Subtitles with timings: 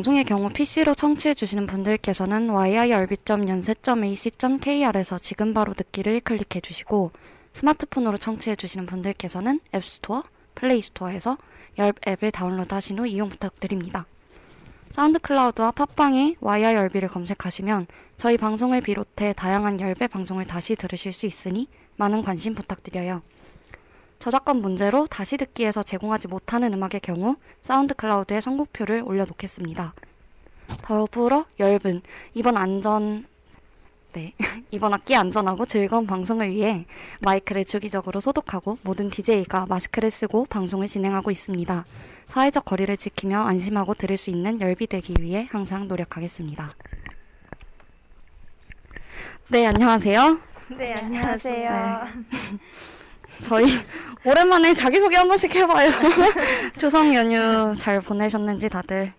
[0.00, 7.10] 본 방송의 경우 PC로 청취해 주시는 분들께서는 yirb.yonsei.ac.kr에서 지금 바로 듣기를 클릭해 주시고
[7.52, 10.22] 스마트폰으로 청취해 주시는 분들께서는 앱스토어,
[10.54, 11.36] 플레이스토어에서
[11.76, 14.06] 열비 앱을 다운로드 하신 후 이용 부탁드립니다.
[14.90, 21.68] 사운드 클라우드와 팟빵에 YIRB를 검색하시면 저희 방송을 비롯해 다양한 열비 방송을 다시 들으실 수 있으니
[21.96, 23.20] 많은 관심 부탁드려요.
[24.20, 29.94] 저작권 문제로 다시 듣기에서 제공하지 못하는 음악의 경우 사운드 클라우드에 선곡표를 올려놓겠습니다.
[30.82, 32.02] 더불어 열분
[32.34, 33.26] 이번 안전
[34.12, 34.34] 네
[34.70, 36.84] 이번 학기 안전하고 즐거운 방송을 위해
[37.20, 41.86] 마이크를 주기적으로 소독하고 모든 DJ가 마스크를 쓰고 방송을 진행하고 있습니다.
[42.26, 46.70] 사회적 거리를 지키며 안심하고 들을 수 있는 열비되기 위해 항상 노력하겠습니다.
[49.48, 50.40] 네 안녕하세요.
[50.76, 51.70] 네, 안녕하세요.
[51.70, 52.58] 네.
[53.42, 53.64] 저희
[54.24, 55.90] 오랜만에 자기소개 한 번씩 해봐요.
[56.76, 59.12] 추석 연휴 잘 보내셨는지 다들.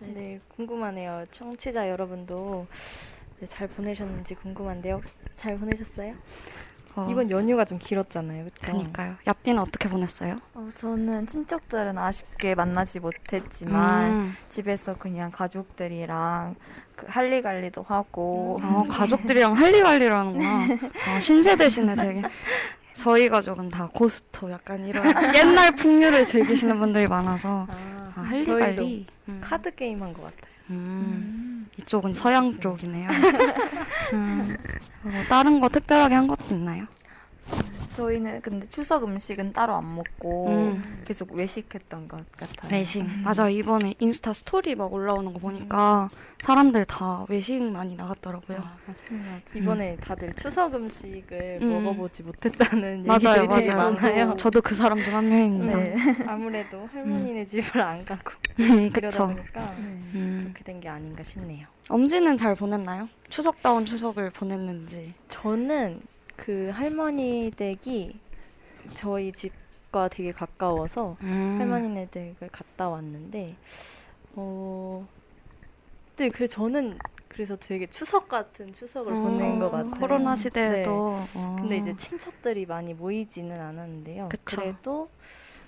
[0.00, 1.24] 네, 궁금하네요.
[1.30, 2.66] 청취자 여러분도
[3.40, 5.00] 네, 잘 보내셨는지 궁금한데요.
[5.36, 6.14] 잘 보내셨어요?
[6.96, 8.72] 어, 이번 연휴가 좀 길었잖아요, 그렇죠?
[8.72, 9.14] 그니까요.
[9.24, 10.40] 얍디는 어떻게 보냈어요?
[10.54, 14.36] 어, 저는 친척들은 아쉽게 만나지 못했지만 음.
[14.48, 16.56] 집에서 그냥 가족들이랑
[16.96, 20.58] 그 할리갈리도 하고 어, 가족들이랑 할리갈리 하는구나.
[21.16, 22.22] 어, 신세대시네 되게.
[22.98, 25.04] 저희 가족은 다 고스톱 약간 이런
[25.34, 29.06] 옛날 풍류를 즐기시는 분들이 많아서 아, 아, 저희도 할리갈리.
[29.28, 29.40] 음.
[29.40, 30.52] 카드 게임 한 것 같아요.
[30.70, 30.74] 음.
[30.76, 31.66] 음.
[31.78, 33.08] 이쪽은 서양 쪽이네요.
[34.14, 34.56] 음.
[35.02, 36.86] 뭐 다른 거 특별하게 한 것도 있나요?
[38.02, 41.02] 저희는 근데 추석 음식은 따로 안 먹고 음.
[41.04, 42.70] 계속 외식했던 것 같아요.
[42.72, 43.04] 외식.
[43.24, 46.08] 맞아 이번에 인스타 스토리 막 올라오는 거 보니까
[46.42, 48.58] 사람들 다 외식 많이 나갔더라고요.
[48.58, 49.02] 아, 맞아요.
[49.10, 51.82] 음, 이번에 다들 추석 음식을 음.
[51.82, 53.92] 먹어보지 못했다는 맞아요, 얘기들이 맞아요.
[53.94, 54.36] 많아요.
[54.36, 55.76] 저도 그 사람 중 한 명입니다.
[55.78, 55.96] 네.
[56.28, 59.26] 아무래도 할머니네 집을 안 가고 음, 이러다 그쵸.
[59.26, 60.52] 보니까 음.
[60.54, 61.66] 그렇게 된 게 아닌가 싶네요.
[61.88, 63.08] 엄지는 잘 보냈나요?
[63.28, 65.14] 추석다운 추석을 보냈는지.
[65.26, 66.00] 저는
[66.38, 68.18] 그 할머니 댁이
[68.94, 71.56] 저희 집과 되게 가까워서 음.
[71.58, 73.56] 할머니네 댁을 갔다 왔는데
[74.34, 75.06] 어,
[76.16, 79.90] 네, 그래 저는 그래서 되게 추석 같은 추석을 보낸 것 같아요.
[79.90, 81.18] 어, 코로나 시대에도.
[81.34, 81.56] 어.
[81.56, 81.62] 네.
[81.62, 84.28] 근데 이제 친척들이 많이 모이지는 않았는데요.
[84.28, 84.60] 그쵸.
[84.60, 85.08] 래도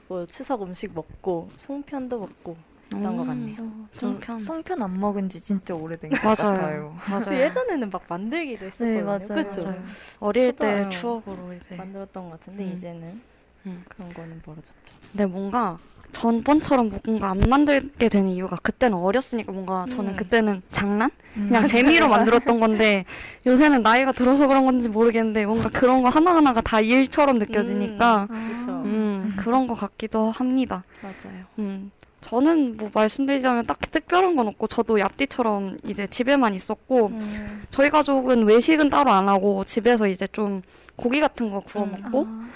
[0.09, 2.57] 뭐 추석 음식 먹고 송편도 먹고
[2.93, 3.57] 했던 것 같네요.
[3.61, 4.41] 어, 저 송편.
[4.43, 6.37] 송편 안 먹은 지 진짜 오래된 것 맞아요.
[6.57, 6.97] 같아요.
[7.09, 7.41] 맞아요.
[7.41, 8.95] 예전에는 막 만들기도 했었거든요.
[8.95, 9.27] 네, 맞아요.
[9.29, 9.61] 그쵸?
[9.69, 9.83] 맞아요.
[10.19, 11.77] 어릴 때 초등학교 추억으로 이제.
[11.77, 12.75] 만들었던 것 같은데 음.
[12.77, 13.21] 이제는
[13.67, 13.85] 음.
[13.89, 14.73] 그런 거는 벌어졌죠.
[15.13, 15.79] 근데 뭔가
[16.13, 20.17] 전번처럼 뭔가 안 만들게 되는 이유가 그때는 어렸으니까 뭔가 저는 음.
[20.17, 21.09] 그때는 장난?
[21.37, 21.47] 음.
[21.47, 23.05] 그냥 재미로 만들었던 건데
[23.47, 28.27] 요새는 나이가 들어서 그런 건지 모르겠는데 뭔가 그런 거 하나하나가 다 일처럼 느껴지니까 아.
[28.27, 28.83] 그렇죠.
[28.87, 30.83] 음, 그런 거 같기도 합니다.
[31.01, 31.45] 맞아요.
[31.61, 37.63] 음, 저는 뭐 말씀드리자면 딱히 특별한 건 없고 저도 얍디처럼 이제 집에만 있었고 음.
[37.71, 40.63] 저희 가족은 외식은 따로 안 하고 집에서 이제 좀
[40.97, 41.93] 고기 같은 거 구워 음.
[42.03, 42.51] 먹고 아,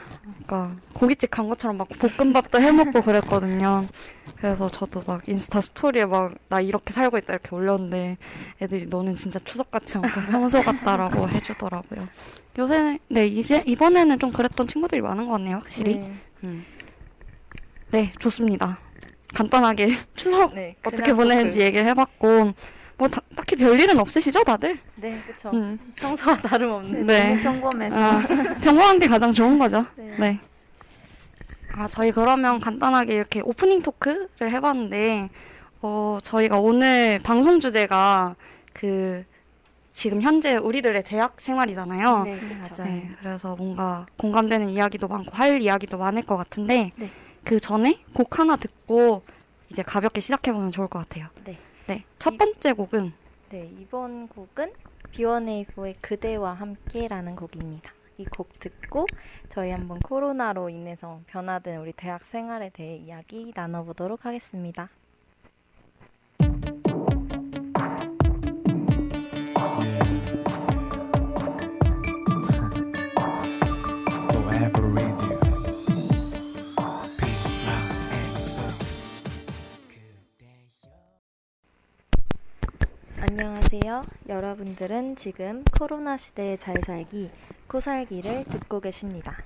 [0.44, 3.87] 그러니까 고깃집 간 것처럼 막 볶음밥도 해 먹고 그랬거든요.
[4.37, 8.19] 그래서 저도 막 인스타 스토리에 막 나 이렇게 살고 있다 이렇게 올렸는데
[8.60, 12.06] 애들이 너는 진짜 추석 같지 않고 평소 같다라고 해주더라고요.
[12.58, 15.96] 요새 네 이제 이번에는 좀 그랬던 친구들이 많은 것 같네요, 확실히.
[15.96, 16.14] 네.
[16.44, 16.64] 음.
[17.90, 18.78] 네, 좋습니다.
[19.34, 22.52] 간단하게 추석 네, 어떻게 보내는지 그- 얘기를 해봤고
[22.96, 24.78] 뭐 다- 딱히 별일은 없으시죠, 다들?
[24.96, 25.50] 네, 그렇죠.
[25.50, 25.78] 음.
[25.96, 27.06] 평소와 다름없는.
[27.06, 27.31] 네.
[27.31, 28.20] 너무 평범해서 아,
[28.62, 29.84] 평범한 게 가장 좋은 거죠.
[29.96, 30.14] 네.
[30.19, 30.40] 네.
[31.76, 35.28] 아, 저희 그러면 간단하게 이렇게 오프닝 토크를 해봤는데,
[35.82, 38.36] 어, 저희가 오늘 방송 주제가
[38.72, 39.25] 그,
[39.92, 42.22] 지금 현재 우리들의 대학 생활이잖아요.
[42.25, 42.82] 네, 그렇죠.
[42.82, 42.92] 맞아요.
[42.94, 47.10] 네, 그래서 뭔가 공감되는 이야기도 많고 할 이야기도 많을 것 같은데, 네.
[47.44, 49.23] 그 전에 곡 하나 듣고
[49.70, 51.26] 이제 가볍게 시작해 보면 좋을 것 같아요.
[51.44, 51.58] 네.
[51.87, 52.05] 네.
[52.19, 53.12] 첫 이- 번째 곡은,
[53.50, 54.73] 네, 이번 곡은
[55.12, 57.93] B1A4의 그대와 함께라는 곡입니다.
[58.19, 59.06] 이 곡 듣고
[59.50, 64.88] 저희 한번 코로나로 인해서 변화된 우리 대학 생활에 대해 이야기 나눠보도록 하겠습니다.
[83.36, 84.04] 안녕하세요.
[84.28, 87.32] 여러분들은 지금 코로나 시대에 잘 살기,
[87.66, 89.36] 코살기를 듣고 계십니다.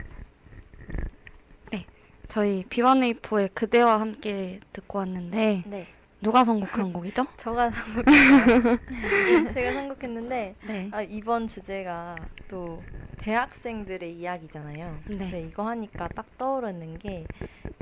[2.29, 5.87] 저희 B1A4의 그대와 함께 듣고 왔는데, 네,
[6.21, 7.25] 누가 선곡한 곡이죠?
[7.39, 8.79] 저가 선곡했어요.
[9.55, 10.89] 제가 선곡했는데 네.
[10.93, 12.15] 아, 이번 주제가
[12.47, 12.83] 또
[13.19, 14.99] 대학생들의 이야기잖아요.
[15.09, 15.17] 네.
[15.19, 17.27] 근데 이거 하니까 딱 떠오르는 게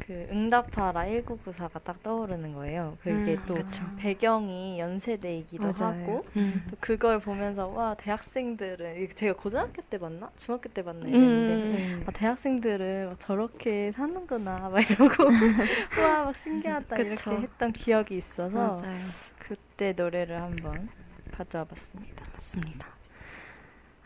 [0.07, 2.97] 그 응답하라 1994가 딱 떠오르는 거예요.
[3.03, 3.85] 그게 음, 또 그쵸.
[3.97, 6.01] 배경이 연세대이기도 맞아요.
[6.03, 6.65] 하고 음.
[6.71, 11.09] 또 그걸 보면서 와 대학생들은 제가 고등학교 때 봤나 중학교 때 봤나 음.
[11.09, 12.05] 이랬는데 네.
[12.07, 15.25] 아, 대학생들은 막 저렇게 사는구나 막 이러고
[16.01, 16.97] 와 막 신기하다.
[16.99, 19.01] 이렇게 했던 기억이 있어서 맞아요.
[19.39, 20.89] 그때 노래를 한번
[21.33, 22.25] 가져와 봤습니다.
[22.33, 22.96] 맞습니다.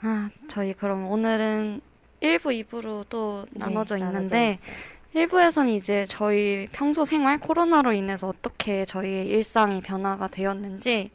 [0.02, 1.81] 아, 저희 그럼 오늘은
[2.23, 4.58] 1부, 2부로 또 나눠져 네, 있는데
[5.12, 5.26] 있어요.
[5.26, 11.11] 1부에서는 이제 저희 평소 생활 코로나로 인해서 어떻게 저희의 일상이 변화가 되었는지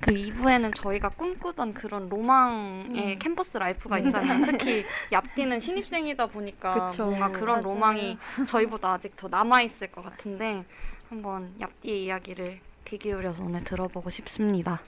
[0.00, 3.18] 그리고 2부에는 저희가 꿈꾸던 그런 로망의 음.
[3.18, 4.44] campus life가 있잖아요.
[4.44, 7.06] 특히 얍디는 신입생이다 보니까 그쵸.
[7.06, 7.74] 뭔가 그런 맞아요.
[7.74, 10.64] 로망이 저희보다 아직 더 남아있을 것 같은데
[11.08, 14.80] 한번 얍디의 이야기를 귀 기울여서 오늘 들어보고 싶습니다.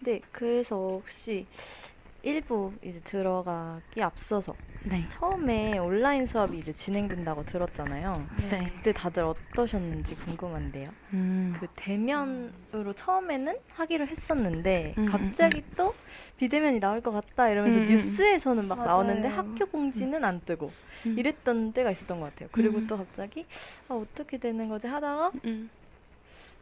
[0.00, 1.46] 네, 그래서 혹시
[2.24, 4.54] 1부 이제 들어가기 앞서서
[4.84, 5.04] 네.
[5.10, 8.26] 처음에 온라인 수업이 이제 진행된다고 들었잖아요.
[8.50, 8.70] 네.
[8.76, 10.88] 그때 다들 어떠셨는지 궁금한데요.
[11.12, 11.54] 음.
[11.58, 15.94] 그 대면으로 처음에는 하기로 했었는데 음, 갑자기 또
[16.38, 17.88] 비대면이 나올 것 같다 이러면서 음, 음.
[17.88, 18.88] 뉴스에서는 막 맞아요.
[18.90, 20.70] 나오는데 학교 공지는 안 뜨고
[21.06, 21.18] 음.
[21.18, 22.48] 이랬던 때가 있었던 것 같아요.
[22.52, 22.86] 그리고 음.
[22.86, 23.46] 또 갑자기
[23.88, 25.70] 아, 어떻게 되는 거지 하다가 음.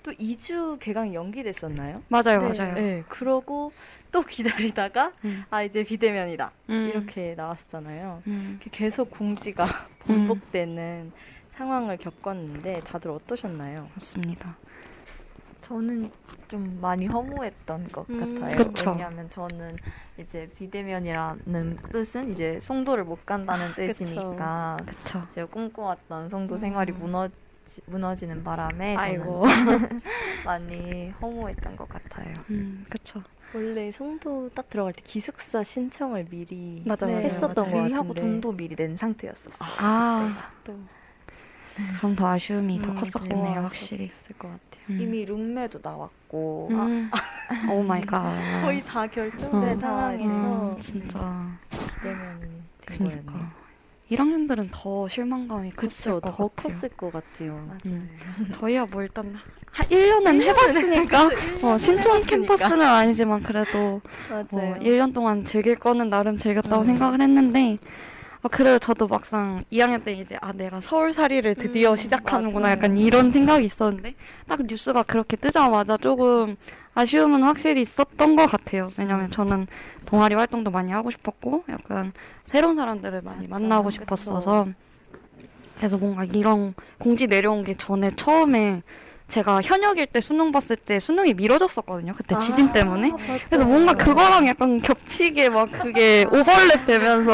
[0.06, 2.00] 또 2주 개강이 연기됐었나요?
[2.08, 2.48] 맞아요, 네.
[2.56, 2.74] 맞아요.
[2.74, 3.72] 네, 그러고
[4.12, 5.44] 또 기다리다가 음.
[5.50, 6.90] 아 이제 비대면이다 음.
[6.94, 8.22] 이렇게 나왔었잖아요.
[8.28, 8.60] 음.
[8.70, 9.66] 계속 공지가
[10.06, 11.10] 반복되는
[11.56, 13.88] 상황을 겪었는데 다들 어떠셨나요?
[13.94, 14.56] 맞습니다.
[15.60, 16.08] 저는
[16.46, 18.56] 좀 많이 허무했던 것 음, 같아요.
[18.58, 18.92] 그쵸.
[18.92, 19.74] 왜냐하면 저는
[20.18, 23.74] 이제 비대면이라는 뜻은 이제 송도를 못 간다는 아.
[23.74, 25.26] 뜻이니까 그쵸.
[25.30, 26.58] 제가 꿈꿔왔던 송도 음.
[26.58, 27.34] 생활이 무너지,
[27.86, 30.00] 무너지는 바람에 아이고 저는
[30.44, 32.32] 많이 허무했던 것 같아요.
[32.50, 33.22] 음, 그쵸.
[33.52, 37.18] 원래 송도 딱 들어갈 때 기숙사 신청을 미리 맞아, 맞아.
[37.18, 37.70] 했었던 맞아요.
[37.76, 38.20] 것 미리 하고 같은데.
[38.20, 39.70] 돈도 미리 낸 상태였었어요.
[39.78, 40.74] 아, 또
[41.98, 44.04] 그럼 더 아쉬움이 더 음, 컸었겠네요, 더 확실히.
[44.06, 44.82] 있을 것 같아요.
[44.90, 45.00] 음.
[45.00, 47.10] 이미 룸메도 나왔고 음.
[47.70, 48.22] Oh my God.
[48.62, 49.06] 거의 다 어.
[49.06, 51.58] 결정된 네, 다 상황에서 음, 진짜.
[51.70, 53.32] 비대면이 된 그니까.
[53.34, 53.65] 거였네요.
[54.10, 56.48] 1학년들은 더 실망감이 컸을 그쵸, 것더 같아요.
[56.78, 57.54] 컸을 것 같아요.
[57.66, 57.78] 맞아요.
[57.86, 58.18] 음.
[58.52, 59.34] 저희야 뭐 일단
[59.72, 61.30] 한 1년은 해봤으니까
[61.62, 62.22] 어, 신촌.
[62.24, 64.00] 캠퍼스는 아니지만 그래도
[64.30, 64.46] 맞아요.
[64.50, 66.84] 뭐 1년 동안 즐길 거는 나름 즐겼다고 음.
[66.84, 67.78] 생각을 했는데
[68.46, 72.72] 아, 그래도 저도 막상 2학년 때 이제 아 내가 서울살이를 드디어 음, 시작하는구나 맞아요.
[72.76, 74.14] 약간 이런 생각이 있었는데
[74.46, 76.54] 딱 뉴스가 그렇게 뜨자마자 조금
[76.94, 78.92] 아쉬움은 확실히 있었던 것 같아요.
[78.98, 79.66] 왜냐면 저는
[80.06, 82.12] 동아리 활동도 많이 하고 싶었고 약간
[82.44, 83.90] 새로운 사람들을 많이 맞아, 만나고.
[83.90, 84.68] 싶었어서
[85.76, 88.82] 그래서 뭔가 이런 공지 내려온 게 전에 처음에
[89.28, 92.14] 제가 현역일 때 수능 봤을 때 수능이 미뤄졌었거든요.
[92.14, 93.10] 그때 지진 때문에.
[93.48, 97.32] 그래서 뭔가 그거랑 약간 겹치게 막 그게 오버랩 되면서.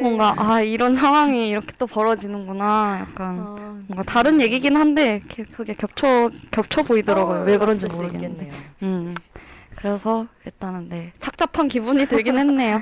[0.00, 5.22] 뭔가 아 이런 상황이 이렇게 또 벌어지는구나 약간 아, 뭔가 다른 얘기긴 한데
[5.54, 7.42] 그게 겹쳐 겹쳐 보이더라고요.
[7.44, 8.50] 왜 그런지 모르겠는데.
[8.82, 9.14] 음
[9.74, 12.80] 그래서 일단은 네 착잡한 기분이 들긴 했네요.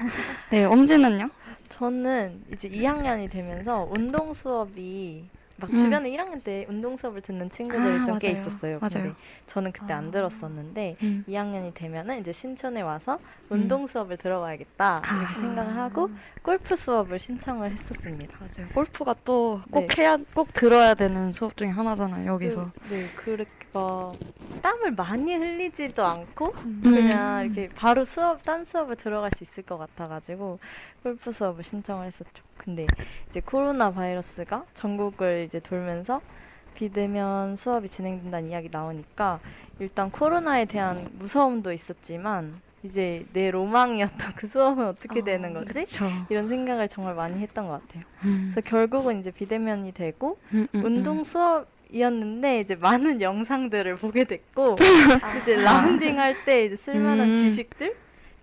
[0.50, 1.30] 네 엄지는요?
[1.70, 5.24] 저는 이제 2학년이 되면서 운동 수업이
[5.56, 5.74] 막 음.
[5.74, 8.46] 주변에 1학년 때 운동 수업을 듣는 친구들이 아, 좀꽤 맞아요.
[8.46, 8.78] 있었어요.
[8.80, 9.14] 맞아요.
[9.46, 10.10] 저는 그때 안 아.
[10.10, 11.24] 들었었는데 음.
[11.28, 13.18] 2학년이 되면은 이제 신촌에 와서
[13.48, 15.16] 운동 수업을 들어가야겠다 아.
[15.20, 16.10] 이렇게 생각을 하고
[16.42, 18.38] 골프 수업을 신청을 했었습니다.
[18.38, 18.68] 맞아요.
[18.72, 20.02] 골프가 또 꼭 네.
[20.02, 22.30] 해야 꼭 들어야 되는 수업 중에 하나잖아요.
[22.32, 22.70] 여기서.
[22.88, 24.12] 그, 네, 그렇게 막
[24.62, 26.80] 땀을 많이 흘리지도 않고 음.
[26.82, 30.58] 그냥 이렇게 바로 수업 딴 수업을 들어갈 수 있을 것 같아가지고
[31.04, 32.42] 골프 수업을 신청을 했었죠.
[32.56, 32.86] 근데
[33.28, 36.22] 이제 코로나 바이러스가 전국을 이제 돌면서
[36.74, 39.38] 비대면 수업이 진행된다는 이야기 나오니까
[39.80, 45.74] 일단 코로나에 대한 무서움도 있었지만 이제 내 로망이었던 그 수업은 어떻게 어, 되는 거지?
[45.74, 46.06] 그렇죠.
[46.30, 48.04] 이런 생각을 정말 많이 했던 것 같아요.
[48.24, 48.52] 음.
[48.54, 51.24] 그래서 결국은 이제 비대면이 되고 음, 음, 운동 음.
[51.24, 54.74] 수업 이었는데 이제 많은 영상들을 보게 됐고
[55.42, 55.60] 이제 아.
[55.60, 57.34] 라운딩 할 때 이제 쓸만한 음.
[57.34, 57.94] 지식들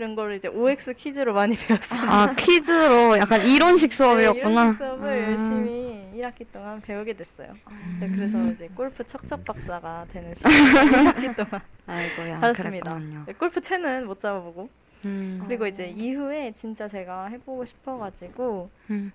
[0.01, 2.09] 이런 거를 이제 OX 퀴즈로 많이 배웠어요.
[2.09, 4.49] 아 퀴즈로 약간 이론식 네, 수업이었구나.
[4.63, 5.31] 이런 수업을 음.
[5.31, 7.53] 열심히 1학기 동안 배우게 됐어요.
[7.99, 8.13] 네, 음.
[8.15, 10.57] 그래서 이제 골프 척척 박사가 되는 시간을
[11.13, 12.97] 1학기 동안 아이고야 받았습니다.
[13.27, 14.69] 네, 골프 채는 못 잡아보고
[15.05, 15.43] 음.
[15.45, 19.11] 그리고 이제 이후에 진짜 제가 해보고 싶어가지고 음.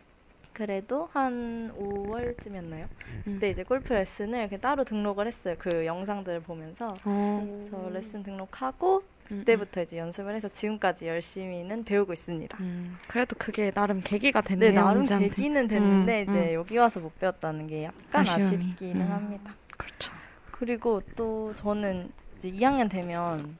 [0.53, 2.87] 그래도 한 5월쯤이었나요?
[3.09, 3.23] 음.
[3.25, 5.57] 그때 이제 골프 레슨을 이렇게 따로 등록을 했어요.
[5.59, 7.67] 그 영상들을 보면서 어.
[7.69, 12.57] 그래서 레슨 등록하고 음, 그때부터 이제 연습을 해서 지금까지 열심히는 배우고 있습니다.
[12.61, 12.97] 음.
[13.09, 14.71] 그래도 그게 나름 계기가 됐네요.
[14.71, 15.29] 네, 나름 언제한테.
[15.31, 18.65] 되기는 됐는데 음, 이제 여기 와서 못 배웠다는 게 약간 아쉬움이.
[18.65, 19.11] 아쉽기는 음.
[19.13, 19.55] 합니다.
[19.77, 20.13] 그렇죠.
[20.51, 23.57] 그리고 또 저는 이제 2학년 되면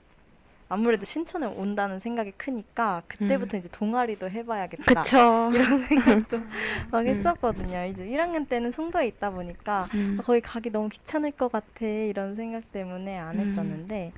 [0.69, 4.83] 아무래도 신촌에 온다는 생각이 크니까 그때부터 이제 동아리도 해봐야겠다.
[4.93, 4.95] 음.
[5.03, 5.51] 그쵸.
[5.55, 6.41] 이런 생각도
[6.91, 7.07] 막 음.
[7.07, 7.85] 했었거든요.
[7.87, 10.19] 이제 1학년 때는 송도에 있다 보니까 음.
[10.21, 13.47] 거기 가기 너무 귀찮을 것 같아 이런 생각 때문에 안 음.
[13.47, 14.13] 했었는데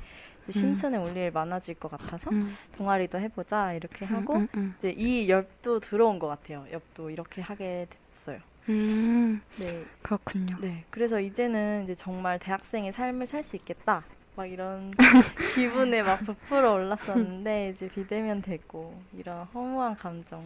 [0.52, 2.56] 신촌에 올일 많아질 것 같아서 음.
[2.76, 6.66] 동아리도 해보자 이렇게 하고 음, 음, 이제 이 엽도 들어온 것 같아요.
[6.72, 8.40] 엽도 이렇게 하게 됐어요.
[8.68, 9.40] 음.
[9.56, 10.56] 네, 그렇군요.
[10.60, 10.84] 네.
[10.90, 14.04] 그래서 이제는 이제 정말 대학생의 삶을 살 수 있겠다.
[14.36, 14.92] 막 이런
[15.54, 20.44] 기분에 막 부풀어 올랐었는데 이제 비대면 되고 이런 허무한 감정.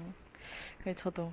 [0.96, 1.30] 저도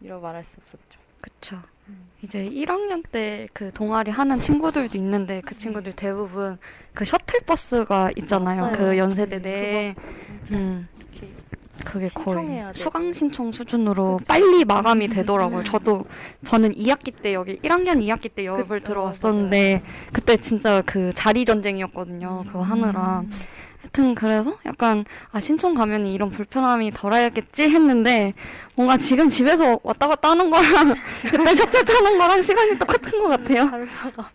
[0.00, 0.98] 이러 말할 수 없었죠.
[1.26, 1.56] 그쵸.
[1.88, 2.06] 음.
[2.22, 6.58] 이제 1학년 때 그 동아리 하는 친구들도 있는데 그 친구들 대부분
[6.94, 8.62] 그 셔틀버스가 있잖아요.
[8.62, 8.76] 맞아요.
[8.76, 9.94] 그 연세대 네.
[10.52, 10.88] 음,
[11.84, 12.64] 그게 거의.
[12.74, 15.62] 수강 신청 수준으로 빨리 마감이 되더라고요.
[15.64, 16.06] 저도
[16.44, 22.44] 저는 2학기 때 여기 1학년 2학기 때 그- 어, 들어왔었는데 그때 진짜 그 자리 전쟁이었거든요.
[22.46, 23.20] 그거 하느라.
[23.20, 23.30] 음.
[23.86, 28.34] 하여튼 그래서 약간 아 신촌 가면 이런 불편함이 덜하겠지 했는데
[28.74, 30.94] 뭔가 지금 집에서 왔다 갔다 하는 거랑
[31.30, 33.70] 그때 셔틀 타는 거랑 시간이 똑같은 것 같아요.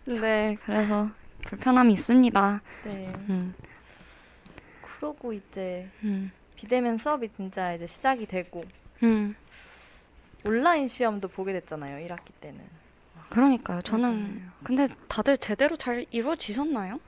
[0.06, 1.10] 네, 그래서
[1.44, 2.60] 불편함이 있습니다.
[2.84, 3.12] 네.
[3.28, 3.54] 음,
[4.98, 8.64] 그러고 이제 음, 비대면 수업이 진짜 이제 시작이 되고
[9.02, 9.34] 음.
[10.44, 12.04] 온라인 시험도 보게 됐잖아요.
[12.08, 12.60] 1학기 때는.
[13.28, 13.80] 그러니까요.
[13.82, 14.52] 저는 맞아요.
[14.64, 17.00] 근데 다들 제대로 잘 이루어지셨나요?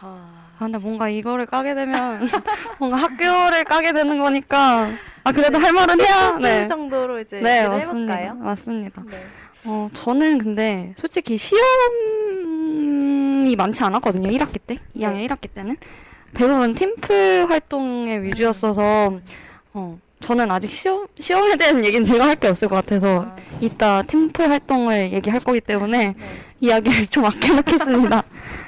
[0.00, 2.20] 아, 아, 근데 뭔가 이거를 까게 되면
[2.78, 4.90] 뭔가 학교를 까게 되는 거니까
[5.24, 6.32] 아 그래도 할 말은 해야.
[6.38, 6.60] 네.
[6.62, 8.14] 네, 정도로 이제 네 맞습니다.
[8.14, 8.34] 해볼까요?
[8.42, 9.02] 맞습니다.
[9.10, 9.16] 네.
[9.64, 14.28] 어, 저는 근데 솔직히 시험이 많지 않았거든요.
[14.30, 14.78] 1학기 때.
[14.96, 15.26] 2학년 네.
[15.28, 15.76] 1학기 때는.
[16.34, 19.20] 대부분 팀플 활동의 위주였어서,
[19.72, 24.02] 어, 저는 아직 시험, 시험에 대한 얘기는 제가 할 게 없을 것 같아서, 아, 이따
[24.02, 26.14] 팀플 활동을 얘기할 거기 때문에 네.
[26.60, 28.22] 이야기를 좀 아껴놓겠습니다.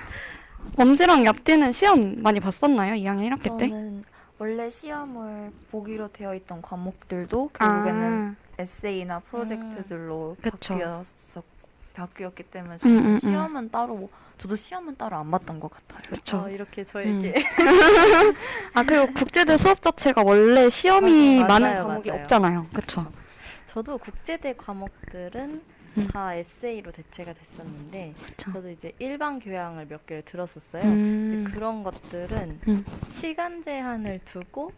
[0.77, 2.95] 엄지랑 얍디는 시험 많이 봤었나요?
[2.95, 3.69] 2학년 1학기 때?
[3.71, 4.05] 저는
[4.39, 10.75] 원래 시험을 보기로 되어 있던 과목들도 결국에는 아, 에세이나 프로젝트들로 그쵸.
[10.75, 11.45] 바뀌었었
[11.95, 13.17] 바뀌었기 때문에 저는 음, 음, 음.
[13.17, 16.03] 시험은 따로 저도 시험은 따로 안 봤던 것 같아요.
[16.11, 16.37] 그쵸.
[16.45, 17.35] 어, 이렇게 저에게
[18.75, 22.21] 아, 그리고 국제대 수업 자체가 원래 시험이 맞아요, 많은 맞아요, 과목이 맞아요.
[22.21, 22.67] 없잖아요.
[22.75, 23.11] 그쵸?
[23.69, 25.63] 저도 국제대 과목들은
[25.99, 26.07] 음.
[26.09, 28.53] 다 에세이로 대체가 됐었는데 그쵸.
[28.53, 30.83] 저도 이제 일반 교양을 몇 개를 들었었어요.
[30.83, 31.45] 음.
[31.53, 32.85] 그런 것들은 음.
[33.09, 34.73] 시간 제한을 두고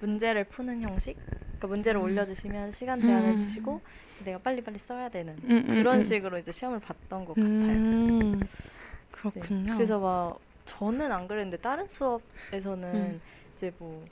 [0.00, 1.16] 문제를 푸는 형식.
[1.16, 2.04] 그러니까 문제를 음.
[2.04, 3.36] 올려주시면 시간 제한을 음.
[3.36, 3.80] 주시고
[4.24, 6.02] 내가 빨리빨리 써야 되는 음, 음, 그런 음.
[6.02, 7.48] 식으로 이제 시험을 봤던 것 같아요.
[7.50, 8.46] 음, 네.
[9.10, 9.74] 그렇군요.
[9.74, 13.20] 그래서 막 저는 안 그랬는데 다른 수업에서는 음.
[13.56, 14.04] 이제 뭐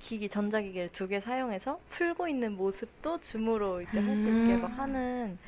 [0.00, 4.78] 기기 전자기기를 두 개 사용해서 풀고 있는 모습도 줌으로 이제 할 수 있게 막 음.
[4.78, 5.38] 하는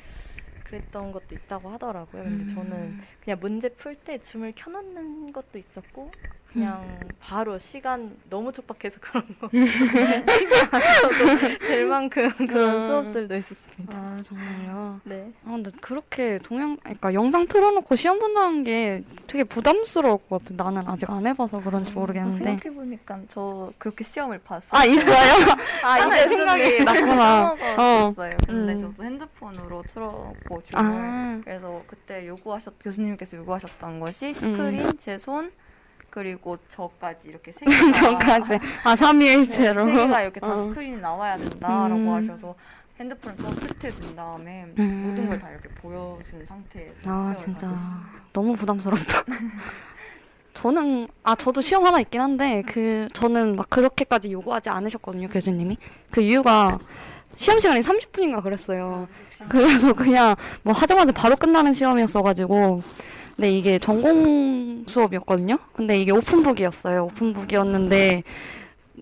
[0.67, 2.23] 그랬던 것도 있다고 하더라고요.
[2.23, 3.01] 근데 저는 음.
[3.19, 6.11] 그냥 문제 풀때 줌을 켜놓는 것도 있었고
[6.57, 7.07] 그냥 음.
[7.19, 9.51] 바로 시간 너무 촉박해서 그런 거안
[11.01, 12.87] 써도 될 만큼 그런 음.
[12.87, 13.95] 수업들도 있었습니다.
[13.95, 15.01] 아 정말요.
[15.03, 15.31] 네.
[15.45, 20.63] 아 근데 그렇게 동영, 그러니까 영상 틀어놓고 시험 본다는 게 되게 부담스러울 것 같아.
[20.63, 22.43] 나는 아직 안 해봐서 그런지 모르겠는데.
[22.43, 24.71] 생각해 보니까 저 그렇게 시험을 봤어요.
[24.71, 25.15] 아 있어요?
[25.85, 27.51] 아 이제 생각이 났구나.
[27.51, 27.55] 어.
[27.75, 28.31] 까먹었어요.
[28.47, 28.77] 근데 음.
[28.79, 35.51] 저도 핸드폰으로 틀었고 줌을 아, 그래서 그때 요구하셨 교수님께서 요구하셨던 것이 스크린, 제손
[36.09, 38.59] 그리고 저까지 이렇게 세 개가 저까지.
[38.83, 39.85] 아 삼위일체로.
[39.85, 40.63] 네, 세 개가 이렇게 다 어.
[40.63, 42.09] 스크린이 나와야 된다라고 음.
[42.09, 42.55] 하셔서
[42.99, 45.07] 핸드폰을 저 끝에 둔 다음에 음.
[45.09, 47.99] 모든 걸 다 이렇게 보여준 상태에서 아 진짜 봤었어요.
[48.33, 49.23] 너무 부담스럽다.
[50.53, 55.77] 저는 아 저도 시험 하나 있긴 한데 그 저는 막 그렇게까지 요구하지 않으셨거든요 교수님이.
[56.09, 56.77] 그 이유가
[57.35, 59.07] 시험 시간이 30분인가 그랬어요.
[59.49, 62.81] 그래서 그냥 뭐 하자마자 바로 끝나는 시험이었어가지고
[63.37, 65.57] 근데 이게 전공 수업이었거든요.
[65.73, 67.05] 근데 이게 오픈북이었어요.
[67.05, 68.23] 오픈북이었는데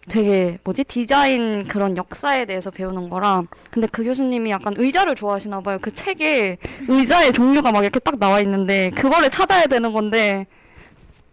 [0.09, 5.79] 되게 뭐지 디자인 그런 역사에 대해서 배우는 거라 근데 그 교수님이 약간 의자를 좋아하시나 봐요.
[5.81, 6.57] 그 책에
[6.89, 10.45] 의자의 종류가 막 이렇게 딱 나와 있는데 그거를 찾아야 되는 건데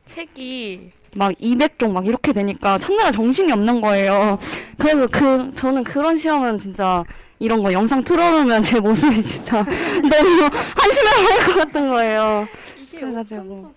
[0.06, 4.38] 책이 막 200종 막 이렇게 되니까 찾느라 정신이 없는 거예요.
[4.78, 7.02] 그래서 그 저는 그런 시험은 진짜
[7.40, 9.56] 이런 거 영상 틀어놓으면 제 모습이 진짜
[10.00, 12.47] 너무 한심해 보일 것 같은 거예요.
[12.93, 13.75] 이게 그래가지고.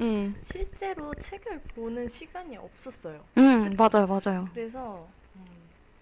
[0.00, 3.24] 음, 실제로 책을 보는 시간이 없었어요.
[3.38, 4.48] 음 맞아요, 맞아요.
[4.52, 5.46] 그래서 음,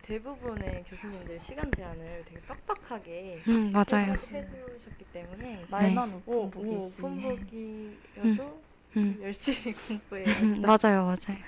[0.02, 4.12] 대부분의 교수님들 시간 제한을 되게 빡빡하게 음 맞아요.
[4.12, 6.74] 해주셨기 때문에 말만 오, 오픈북이지.
[6.74, 8.62] 오, 오픈북이어도
[8.96, 11.38] 음, 열심히 공부해야 음 했던 맞아요, 맞아요.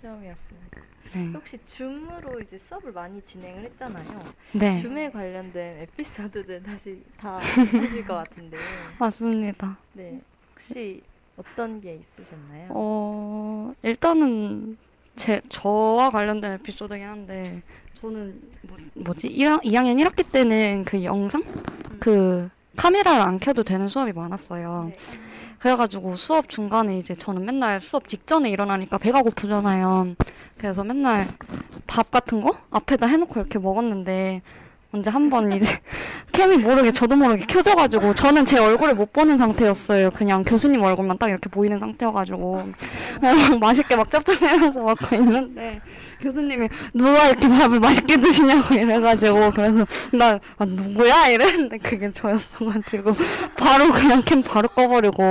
[0.00, 0.80] 시험이었습니다.
[1.12, 4.06] 네, 혹시 줌으로 이제 수업을 많이 진행을 했잖아요.
[4.52, 7.36] 네 줌에 관련된 에피소드들 다시 다
[7.76, 8.56] 하실 것 같은데,
[8.98, 9.76] 맞습니다.
[9.92, 10.20] 네
[10.60, 11.02] 혹시
[11.38, 12.68] 어떤 게 있으셨나요?
[12.70, 14.76] 어, 일단은
[15.16, 17.62] 제 저와 관련된 에피소드긴 한데
[18.00, 19.28] 저는 뭐, 뭐지?
[19.30, 21.42] 1학, 2학년 1학기 때는 그 영상
[21.98, 24.90] 그 카메라를 안 켜도 되는 수업이 많았어요.
[24.90, 24.98] 네.
[25.58, 30.14] 그래가지고 수업 중간에 이제 저는 맨날 수업 직전에 일어나니까 배가 고프잖아요.
[30.56, 31.26] 그래서 맨날
[31.86, 34.42] 밥 같은 거 앞에다 해놓고 이렇게 먹었는데
[34.92, 35.78] 언제 한 번 이제
[36.32, 40.10] 캠이 모르게 저도 모르게 켜져가지고 저는 제 얼굴을 못 보는 상태였어요.
[40.10, 42.68] 그냥 교수님 얼굴만 딱 이렇게 보이는 상태여가지고.
[43.20, 45.80] 그냥 막 맛있게 막 짭짭하면서 먹고 있는데
[46.20, 51.28] 교수님이 누가 이렇게 밥을 맛있게 드시냐고 이래가지고 그래서 나 아, 누구야?
[51.28, 53.12] 이랬는데 그게 저였어가지고
[53.56, 55.22] 바로 그냥 캠 바로 꺼버리고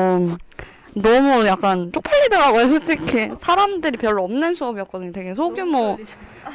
[0.96, 3.30] 너무 약간 쪽팔리더라고요 솔직히.
[3.42, 5.12] 사람들이 별로 없는 수업이었거든요.
[5.12, 5.98] 되게 소규모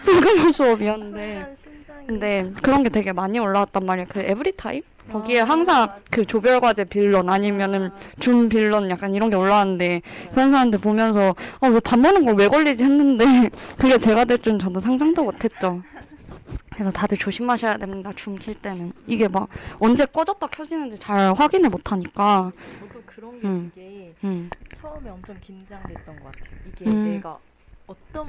[0.00, 1.73] 소규모 수업이었는데 심장이
[2.06, 4.82] 근데 그런 게 되게 많이 올라왔단 말이에요 그 에브리타임
[5.12, 5.88] 거기에 아, 항상.
[6.10, 7.90] 그 조별 과제 빌런 아니면은
[8.20, 10.00] 준 빌런 약간 이런 게 올라왔는데
[10.32, 13.24] 그런 사람들 보면서 어 왜 밥 먹는 걸 왜 걸리지 했는데
[13.78, 15.82] 그게 제가 될 줄은 저도 상상도 못했죠.
[16.72, 18.12] 그래서 다들 조심하셔야 됩니다.
[18.16, 22.50] 줌 킬 때는 이게 막 언제 꺼졌다 켜지는지 잘 확인을 못 하니까.
[22.80, 23.72] 저도 그런 게 음.
[23.74, 24.48] 되게 음
[24.80, 26.58] 처음에 엄청 긴장됐던 것 같아요.
[26.66, 27.12] 이게 음.
[27.12, 27.38] 내가
[27.86, 28.26] 어떤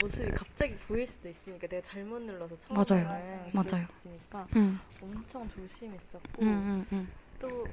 [0.00, 2.84] 모습이 갑자기 보일 수도 있으니까 내가 잘못 눌러서 맞아요.
[2.86, 3.86] 처음에는 맞아요.
[4.02, 7.08] 수 있으니까 음, 엄청 조심했었고 음, 음, 음.
[7.40, 7.66] 또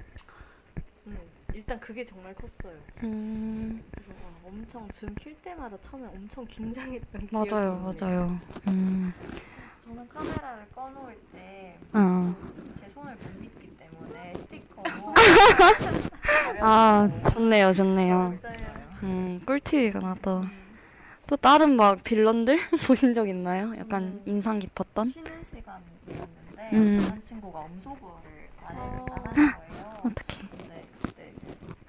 [1.08, 1.18] 음,
[1.54, 2.78] 일단 그게 정말 컸어요.
[3.04, 7.76] 음, 그래서 와, 엄청 줌 킬 때마다 처음에 엄청 긴장했던 맞아요.
[8.00, 8.40] 맞아요.
[8.68, 9.14] 음,
[9.84, 12.36] 저는 카메라를 꺼놓을 때 어.
[12.80, 15.14] 제 손을 못 믿기 때문에 스티커로
[16.62, 18.18] 아 좋네요, 좋네요.
[18.42, 18.86] 맞아요.
[19.04, 20.44] 음, 꿀팁이구나 또.
[21.28, 23.76] 또 다른 막 빌런들 보신 적 있나요?
[23.78, 24.22] 약간 음.
[24.26, 25.10] 인상 깊었던?
[25.10, 26.98] 쉬는 시간이었는데 음.
[26.98, 28.66] 다른 친구가 엄소거를 어.
[28.66, 29.94] 안 하는 거예요.
[30.06, 30.48] 어떡해.
[30.52, 31.34] 근데 그때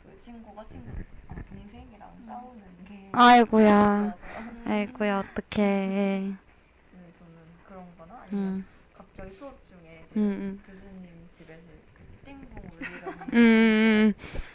[0.02, 0.90] 그 친구가 친구
[1.28, 4.14] 아, 동생이랑 싸우는 게 아이고야.
[4.64, 5.62] 아이고야, 어떡해.
[5.66, 6.36] 네,
[7.18, 7.32] 저는
[7.68, 11.60] 그런 거나 아니면 음, 갑자기 수업 중에 이제 음, 교수님 집에서
[11.94, 13.36] 그 띵동 울리라는 음.
[13.36, 14.12] 음.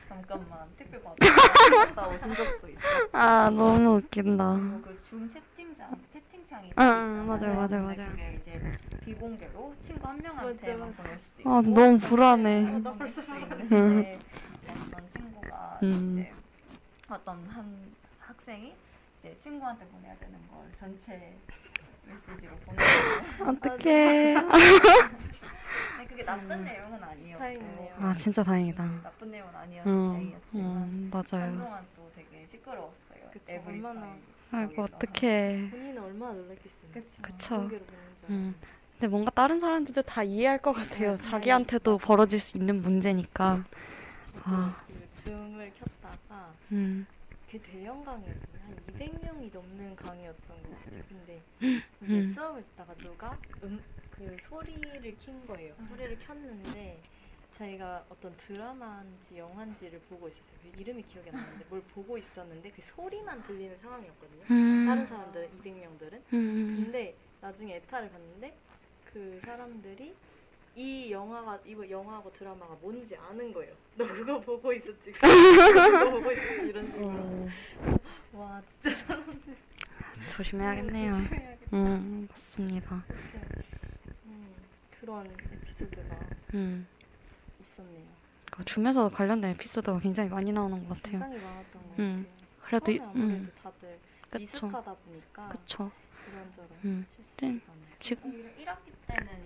[0.10, 3.10] 잠깐만 택배 받았다 오신 적도 있어요.
[3.14, 4.82] 아, 너무 웃긴다.
[4.84, 7.22] 그줌 채팅창 채팅창이 응, 있잖아요.
[7.22, 8.12] 응, 맞아요, 맞아요, 맞아요.
[8.12, 10.52] 그게 이제 비공개로 친구 한 맞아.
[10.94, 12.66] 보낼 수도 있고 아, 너무 불안해.
[12.66, 14.20] 전체에 나 벌써 있는데
[14.68, 16.20] 어떤 친구가 음.
[16.20, 16.34] 이제
[17.10, 18.76] 어떤 한 학생이
[19.20, 21.38] 이제 친구한테 보내야 되는 걸 전체
[22.12, 24.34] 메시지로 보내고 어떡해.
[25.98, 27.96] 근데 그게 나쁜 내용은 아니었고 다행이네요.
[28.00, 28.84] 아, 진짜 다행이다.
[28.84, 31.46] 음, 나쁜 내용은 아니어서 응, 다행이었지만 음, 맞아요.
[31.52, 33.30] 한동안 또 되게 시끄러웠어요.
[33.32, 34.18] 그쵸, 얼마나.
[34.52, 34.82] 아이고.
[34.84, 35.70] 어떡해.
[35.72, 36.92] 본인은 얼마나 놀랐겠어요.
[36.92, 37.22] 그쵸.
[37.22, 37.70] 그쵸.
[38.30, 38.56] 음.
[38.94, 41.18] 근데 뭔가 다른 사람들도 다 이해할 것 같아요.
[41.22, 43.64] 자기한테도 벌어질 수 있는 문제니까.
[44.44, 47.06] 아, 그 줌을 켰다가 음,
[47.50, 48.04] 그 대형.
[48.06, 48.22] 한
[48.98, 51.04] 200명이 넘는 강의였던 것 같아요.
[51.08, 51.42] 근데
[52.04, 52.24] 이제 음.
[52.34, 55.76] 수업을 듣다가 누가 음, 그 소리를 킨 거예요.
[55.88, 57.02] 소리를 켰는데
[57.58, 60.46] 자기가 어떤 드라마인지 영화인지를 보고 있었어요.
[60.74, 64.44] 그 이름이 기억이 안 나는데 뭘 보고 있었는데 그 소리만 들리는 상황이었거든요.
[64.50, 68.56] 음, 다른 사람들은 200명들은 음, 근데 나중에 에타를 봤는데
[69.14, 70.16] 그 사람들이
[70.76, 73.74] 이 영화가 이거 영화하고 드라마가 뭔지 아는 거예요.
[73.96, 75.12] 너 그거 보고 있었지.
[75.20, 77.08] 그거 보고 있었지 이런 식으로.
[77.08, 77.50] 어,
[78.34, 79.56] 와 진짜 사람들
[80.28, 81.12] 조심해야겠네요.
[81.12, 81.78] 조심해야겠다.
[81.78, 83.06] 음, 맞습니다.
[84.26, 84.54] 음,
[85.00, 86.16] 그런 에피소드가
[86.54, 86.88] 음,
[87.60, 88.06] 있었네요.
[88.52, 91.20] 그 줌에서 관련된 에피소드가 굉장히 많이 나오는 것 같아요.
[91.20, 92.52] 굉장히 많았던 것 음, 같아요.
[92.62, 95.92] 그래도, 아무래도 음, 다들 그쵸, 미숙하다 보니까 그쵸.
[96.30, 97.48] 이런저런 음, 실수가 네.
[97.68, 97.86] 많아요.
[98.00, 99.44] 지금, 오히려 1학기 때는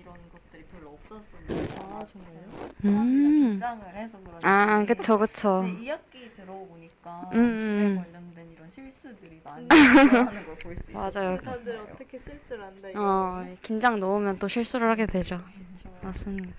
[0.75, 2.49] 별로 없었었는데 아, 정말요?
[2.85, 5.61] 음, 긴장을 해서 그런지 아, 그쵸, 그쵸.
[5.63, 7.95] 근데 2학기 들어보니까 음, 음.
[7.95, 11.09] 주에 관련된 이런 실수들이 많이 일어나는 걸 볼 수 있어요.
[11.33, 11.37] 맞아요.
[11.37, 13.01] 다들 어떻게 쓸 줄 안다 이거.
[13.01, 15.41] 어, 긴장 놓으면 또 실수를 하게 되죠.
[15.77, 15.89] 그쵸.
[16.01, 16.53] 맞습니다.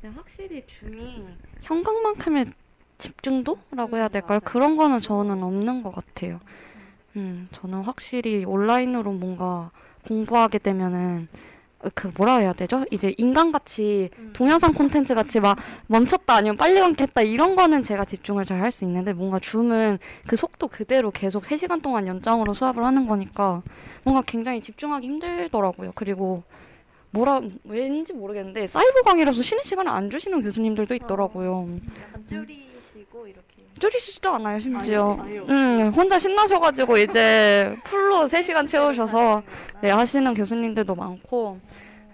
[0.00, 1.26] 근데 확실히 줌이
[1.62, 2.46] 현강만큼의
[2.98, 4.40] 집중도라고 해야 음, 될까요?
[4.40, 4.52] 맞아요.
[4.52, 6.40] 그런 거는 저는 없는 것 같아요.
[7.16, 9.70] 음, 저는 확실히 온라인으로 뭔가
[10.06, 11.28] 공부하게 되면은
[11.94, 12.84] 그 뭐라 해야 되죠?
[12.90, 14.32] 이제 인간같이 음.
[14.34, 18.84] 동영상 콘텐츠 같이 막 멈췄다 아니면 빨리 감겠다 이런 거는 제가 집중을 잘 할 수
[18.84, 23.62] 있는데 뭔가 줌은 그 속도 그대로 계속 3시간 동안 연장으로 수업을 하는 거니까
[24.02, 25.92] 뭔가 굉장히 집중하기 힘들더라고요.
[25.94, 26.42] 그리고
[27.10, 31.68] 뭐라 왠지 모르겠는데 사이버 강의라서 쉬는 시간을 안 주시는 교수님들도 있더라고요.
[32.02, 32.67] 약간 줄이시고 이렇게
[33.78, 35.18] 줄이시지도 않아요, 심지어.
[35.48, 39.42] 응, 혼자 신나셔가지고 이제 풀로 3 시간 채우셔서
[39.80, 41.58] 네, 하시는 교수님들도 많고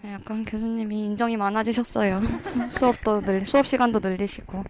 [0.03, 2.21] 네, 약간 교수님이 인정이 많아지셨어요.
[2.71, 4.63] 수업도 늘 수업 시간도 늘리시고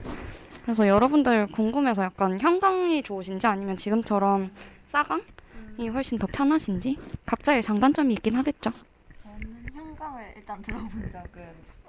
[0.63, 4.51] 그래서 여러분들 궁금해서 약간 현강이 좋으신지 아니면 지금처럼
[4.87, 8.71] 싸강이 훨씬 더 편하신지 각자의 장단점이 있긴 하겠죠.
[9.23, 11.43] 저는 현강을 일단 들어본 적은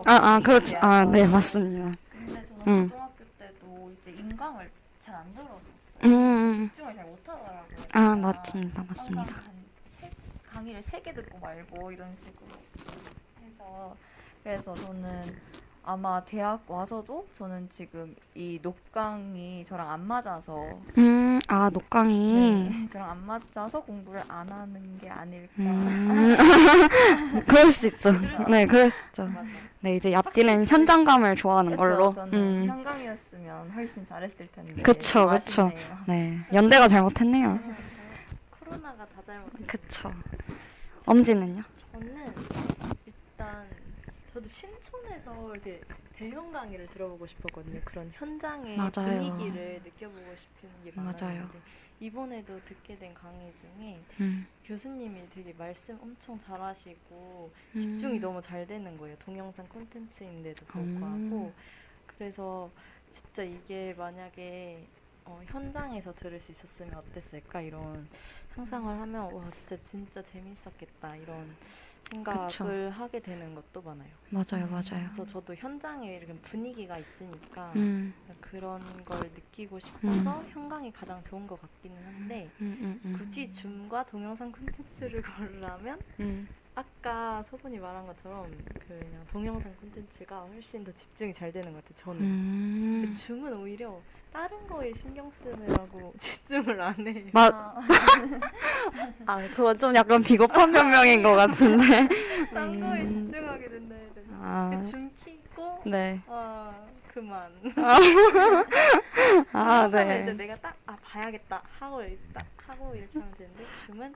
[0.06, 0.76] 아, 아, 그렇죠.
[0.76, 0.92] 없거든요.
[0.94, 1.96] 아, 네, 맞습니다.
[2.12, 2.90] 근데 저는 음.
[2.90, 4.70] 고등학교 때도 이제 인강을.
[6.04, 7.78] 음, 집중을 잘 못하더라고요.
[7.94, 8.84] 아, 맞습니다.
[8.84, 9.42] 맞습니다.
[10.00, 10.10] 세,
[10.52, 12.48] 강의를 세 개 듣고 말고 이런 식으로
[13.44, 13.96] 해서
[14.44, 15.40] 그래서 저는
[15.88, 22.34] 아마 대학 와서도 저는 지금 이 녹강이 저랑 안 맞아서 음, 아, 녹강이.
[22.34, 25.54] 네, 저랑 안 맞아서 공부를 안 하는 게 아닐까.
[25.60, 26.36] 음,
[27.48, 28.14] 그럴 수 있죠.
[28.50, 29.26] 네, 그럴 수 있죠.
[29.28, 29.46] 맞아.
[29.82, 32.12] 네, 이제 얍디는 현장감을 좋아하는 그쵸, 걸로.
[32.14, 34.82] 저는 음, 현강이었으면 훨씬 잘했을 텐데.
[34.82, 35.62] 그쵸, 좀 그쵸.
[35.68, 35.98] 아쉽네요.
[36.08, 37.60] 네, 연대가 잘못했네요.
[38.60, 39.68] 코로나가 다 잘못했어요.
[39.68, 40.12] 그쵸.
[41.06, 41.62] 엄지는요?
[41.92, 42.26] 저는
[44.46, 45.82] 저도 신촌에서 이렇게
[46.16, 47.82] 대형 강의를 들어보고 싶었거든요.
[47.84, 48.92] 그런 현장의 맞아요.
[48.94, 50.92] 분위기를 느껴보고 싶은 게.
[50.96, 51.60] 많았는데
[52.00, 57.80] 이번에도 듣게 된 강의 중에 음, 교수님이 되게 말씀 엄청 잘하시고 음.
[57.80, 59.18] 집중이 너무 잘 되는 거예요.
[59.20, 61.16] 동영상 콘텐츠인데도 불구하고
[61.48, 61.54] 음.
[62.06, 62.72] 그래서
[63.12, 64.86] 진짜 이게 만약에
[65.26, 68.08] 어, 현장에서 들을 수 있었으면 어땠을까 이런
[68.50, 71.58] 상상을 하면 와 진짜 진짜 재밌었겠다 이런
[72.10, 72.66] 생각을 그쵸.
[72.92, 74.16] 하게 되는 것도 많아요.
[74.30, 75.10] 맞아요, 맞아요.
[75.10, 81.60] 그래서 저도 현장에 이렇게 분위기가 있으니까 음, 그런 걸 느끼고 싶어서 현강이 가장 좋은 것
[81.62, 83.18] 같기는 한데 음, 음, 음.
[83.18, 85.22] 굳이 줌과 동영상 콘텐츠를
[85.62, 91.72] 고르라면 음, 아까 서분이 말한 것처럼 그 그냥 동영상 콘텐츠가 훨씬 더 집중이 잘 되는
[91.74, 91.96] 것 같아요.
[91.98, 93.12] 저는 음.
[93.12, 94.04] 줌은 오히려
[94.36, 97.24] 다른 거에 신경 쓰느라고 집중을 안 해요.
[97.32, 97.76] 마, 아,
[99.28, 102.06] 아, 그건 좀 약간 비겁한 변명인 것 같은데.
[102.54, 103.30] 딴 거에 음.
[103.30, 104.28] 집중하게 된다 해야 되나?
[104.42, 106.20] 아, 줌 키고 네.
[106.28, 106.74] 아
[107.14, 107.50] 그만.
[109.54, 110.34] 아, 이제 네.
[110.34, 114.14] 내가 딱 아 봐야겠다 하고 이제 딱 하고 이렇게 하면 되는데 줌은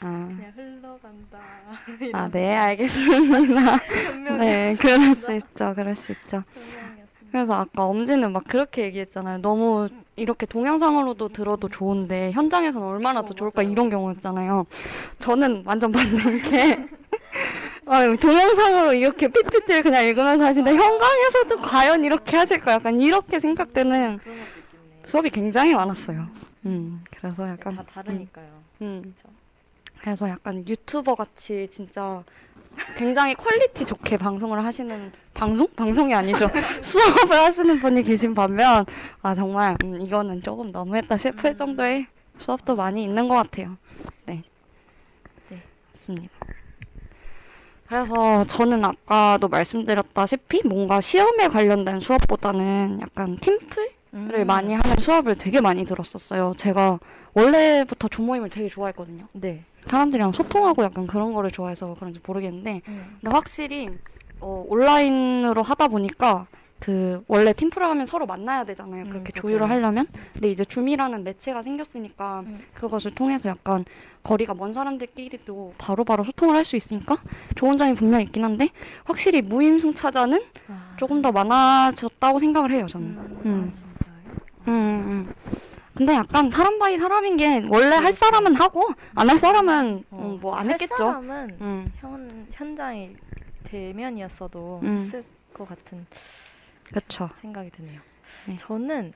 [0.00, 1.38] 아, 그냥 흘러간다.
[2.12, 3.76] 아, 네, 알겠습니다.
[4.38, 6.42] 네, 그럴 수 있죠, 그럴 수 있죠.
[7.30, 9.38] 그래서 아까 엄지는 막 그렇게 얘기했잖아요.
[9.38, 13.62] 너무 이렇게 동영상으로도 들어도 좋은데 현장에서는 얼마나 더 어, 좋을까.
[13.62, 14.64] 이런 경우였잖아요.
[15.18, 16.86] 저는 완전 반대인 게
[17.86, 24.18] 아, 동영상으로 이렇게 PPT를 그냥 읽으면서 하시는데 현장에서도 과연 이렇게 하실까 약간 이렇게 생각되는.
[25.04, 26.26] 수업이 굉장히 많았어요.
[26.66, 28.46] 음, 그래서 약간 다 다르니까요.
[28.82, 29.28] 음, 그렇죠.
[30.00, 32.24] 그래서 약간 유튜버 같이 진짜
[32.96, 35.66] 굉장히 quality 좋게 방송을 하시는 방송?
[35.76, 36.48] 방송이 아니죠.
[36.82, 38.84] 수업을 하시는 분이 계신 반면
[39.22, 41.56] 아 정말 음, 이거는 조금 너무했다 싶을 음.
[41.56, 42.06] 정도의
[42.38, 43.76] 수업도 많이 있는 것 같아요.
[44.24, 44.42] 네.
[45.48, 45.62] 네.
[45.92, 46.30] 맞습니다.
[47.86, 53.95] 그래서 저는 아까도 말씀드렸다시피 뭔가 시험에 관련된 수업보다는 약간 팀플?
[54.16, 54.28] 음.
[54.28, 56.54] 를 많이 하는 수업을 되게 많이 들었었어요.
[56.56, 56.98] 제가
[57.34, 59.26] 원래부터 조모임을 되게 좋아했거든요.
[59.32, 59.62] 네.
[59.86, 63.18] 사람들이랑 소통하고 약간 그런 거를 좋아해서 그런지 모르겠는데 음.
[63.20, 63.90] 근데 확실히
[64.40, 66.46] 어, 온라인으로 하다 보니까
[66.78, 69.04] 그 원래 팀플을 하면 서로 만나야 되잖아요.
[69.04, 69.42] 음, 그렇게 그죠.
[69.42, 70.06] 조율을 하려면.
[70.34, 72.60] 근데 이제 줌이라는 매체가 생겼으니까 음.
[72.74, 73.84] 그것을 통해서 약간
[74.22, 77.16] 거리가 먼 사람들끼리도 바로 바로 소통을 할 수 있으니까
[77.54, 78.70] 좋은 점이 분명히 있긴 한데
[79.04, 80.94] 확실히 무임승차자는 아.
[80.98, 82.86] 조금 더 많아졌다고 생각을 해요.
[82.88, 83.06] 저는.
[83.06, 83.40] 음.
[83.44, 83.72] 음.
[83.72, 83.95] 아?
[84.68, 85.34] 음, 음.
[85.94, 90.72] 근데 약간 사람 by 사람인 게 원래 할 사람은 하고 안 할 사람은 어, 뭐안할
[90.74, 90.96] 했겠죠.
[90.96, 93.16] 사람은 음, 현 현장이
[93.64, 94.98] 대면이었어도 음.
[94.98, 95.24] 했을
[95.54, 96.06] 것 같은
[96.92, 97.30] 그쵸.
[97.40, 98.00] 생각이 드네요.
[98.46, 98.56] 네.
[98.56, 99.12] 저는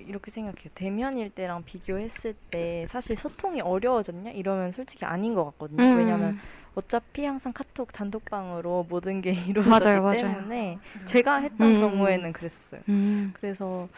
[0.00, 0.70] 이렇게 생각해요.
[0.74, 5.82] 대면일 때랑 비교했을 때 사실 소통이 어려워졌냐 이러면 솔직히 아닌 것 같거든요.
[5.82, 6.38] 음, 왜냐하면
[6.74, 10.16] 어차피 항상 카톡 단독방으로 모든 게 이루어졌기 맞아요, 맞아요.
[10.16, 11.80] 때문에 제가 했던 음.
[11.80, 12.80] 경우에는 그랬었어요.
[12.88, 13.88] 음, 그래서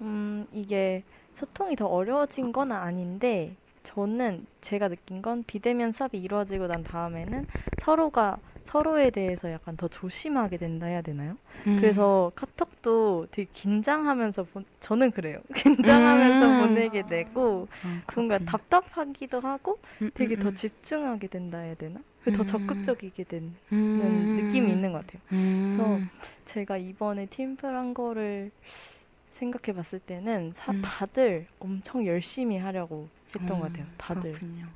[0.00, 1.02] 음, 이게
[1.34, 7.46] 소통이 더 어려워진 건 아닌데 저는 제가 느낀 건 비대면 수업이 이루어지고 난 다음에는
[7.80, 11.36] 서로가 서로에 대해서 약간 더 조심하게 된다 해야 되나요?
[11.66, 11.76] 음.
[11.80, 15.40] 그래서 카톡도 되게 긴장하면서 보, 저는 그래요.
[15.56, 16.58] 긴장하면서 음.
[16.60, 18.38] 보내게 되고 아, 뭔가.
[18.38, 20.54] 답답하기도 하고 음, 되게 음, 더 음.
[20.54, 22.00] 집중하게 된다 해야 되나?
[22.24, 22.44] 더 음.
[22.44, 24.36] 적극적이게 되는 음.
[24.36, 25.22] 느낌이 있는 것 같아요.
[25.32, 25.76] 음.
[25.76, 26.00] 그래서
[26.44, 28.50] 제가 이번에 팀플 한 거를
[29.34, 30.82] 생각해 봤을 때는 사- 음.
[30.82, 33.84] 다들 엄청 열심히 하려고 했던 것 같아요.
[33.84, 34.66] 음, 다들 그렇군요.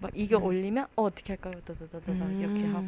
[0.00, 0.42] 막 이거 음.
[0.44, 1.54] 올리면 어 어떻게 할까요?
[1.64, 2.74] 다다다다 이렇게 음.
[2.74, 2.86] 하고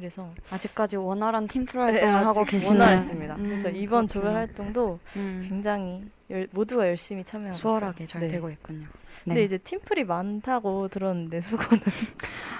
[0.00, 3.34] 그래서 아직까지 원활한 팀플 네, 활동을 하고 아직 계시는 원활했습니다.
[3.36, 4.34] 음, 그래서 이번 조별.
[4.34, 8.06] 활동도 음, 굉장히 열- 모두가 열심히 참여하고 수월하게.
[8.06, 8.28] 잘 네.
[8.28, 8.86] 되고 있군요.
[9.24, 9.44] 근데 네.
[9.44, 11.82] 이제 팀플이 많다고 들었는데 속어는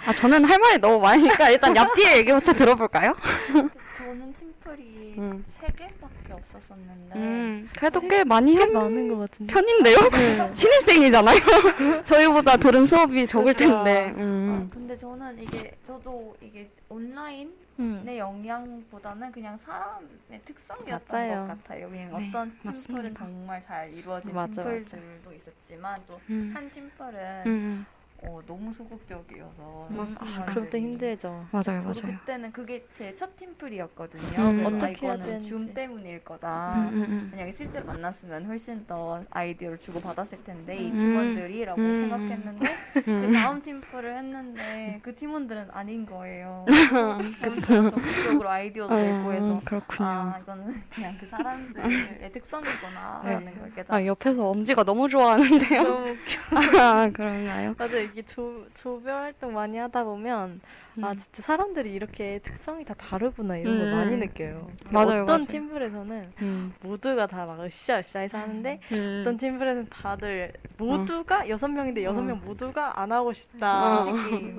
[0.07, 3.15] 아 저는 할 말이 너무 많으니까 일단 얍디의 얘기부터 들어볼까요?
[4.01, 5.45] 저는 팀플이 음.
[5.47, 9.53] 세 개밖에 없었었는데 음, 그래도 꽤 많이 꽤 한 많은 것 같은데.
[9.53, 9.97] 편인데요?
[10.55, 11.37] 신입생이잖아요.
[12.07, 13.85] 저희보다 들은 수업이 적을 그렇죠.
[13.85, 14.09] 텐데.
[14.09, 14.71] 아, 음.
[14.73, 18.05] 근데 저는 이게 저도 이게 온라인의 음.
[18.09, 21.47] 영향보다는 그냥 사람의 특성이었던 맞아요.
[21.47, 21.89] 것 같아요.
[21.93, 23.19] 왜냐면 네, 어떤 팀플은 맞습니다.
[23.19, 26.53] 정말 잘 이루어진 맞아, 팀플들도 있었지만 또 음.
[26.55, 27.87] 한 팀플은 음.
[28.23, 30.43] 어, 너무 소극적이어서 맞습니다.
[30.43, 31.47] 아, 그럼 또 힘들죠.
[31.51, 32.19] 맞아요, 저도 맞아요.
[32.19, 34.25] 그때는 그게 제 첫 팀플이었거든요.
[34.39, 34.57] 음.
[34.57, 35.49] 그래서 아, 어떻게 해야 이거는 되는지.
[35.49, 36.89] 줌 때문일 거다.
[36.93, 37.29] 음, 음, 음.
[37.33, 40.97] 만약에 실제로 만났으면 훨씬 더 아이디어를 주고 받았을 텐데 이 음.
[40.99, 41.95] 팀원들이라고 음.
[41.97, 43.33] 생각했는데 그 음.
[43.33, 46.65] 다음 팀플을 했는데 그 팀원들은 아닌 거예요.
[47.43, 47.89] 그쵸.
[47.89, 50.09] 적극적으로 아이디어도 내고 해서 음, 그렇군요.
[50.09, 53.53] 아 이거는 그냥 그 사람들의 특성이구나라는 네.
[53.55, 54.05] 걸 깨달았어요.
[54.05, 55.83] 아, 옆에서 엄지가 너무 좋아하는데요.
[55.83, 56.81] 너무 웃겨.
[56.81, 57.75] 아, 그런가요?
[57.79, 60.61] 맞아 이게 조, 조별 활동 많이 하다 보면
[61.01, 61.19] 아 음.
[61.19, 63.91] 진짜 사람들이 이렇게 특성이 다 다르구나 이런 걸 음.
[63.91, 64.71] 많이 느껴요.
[64.91, 65.47] 맞아요, 어떤 맞아요.
[65.47, 66.75] 팀플에서는 음.
[66.81, 69.19] 모두가 다 막 으쌰으쌰해서 하는데 음.
[69.21, 72.25] 어떤 팀플에서는 다들 모두가 여섯 명인데 여섯 어.
[72.25, 74.01] 명 모두가 안 하고 싶다.
[74.01, 74.05] 어.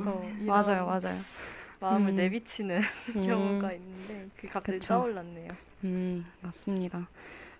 [0.05, 1.25] 어, 맞아요, 맞아요.
[1.79, 2.15] 마음을 음.
[2.15, 2.81] 내비치는
[3.15, 3.21] 음.
[3.21, 4.93] 경우가 있는데 그게 갑자기 그쵸.
[4.93, 5.49] 떠올랐네요.
[5.83, 7.09] 음, 맞습니다.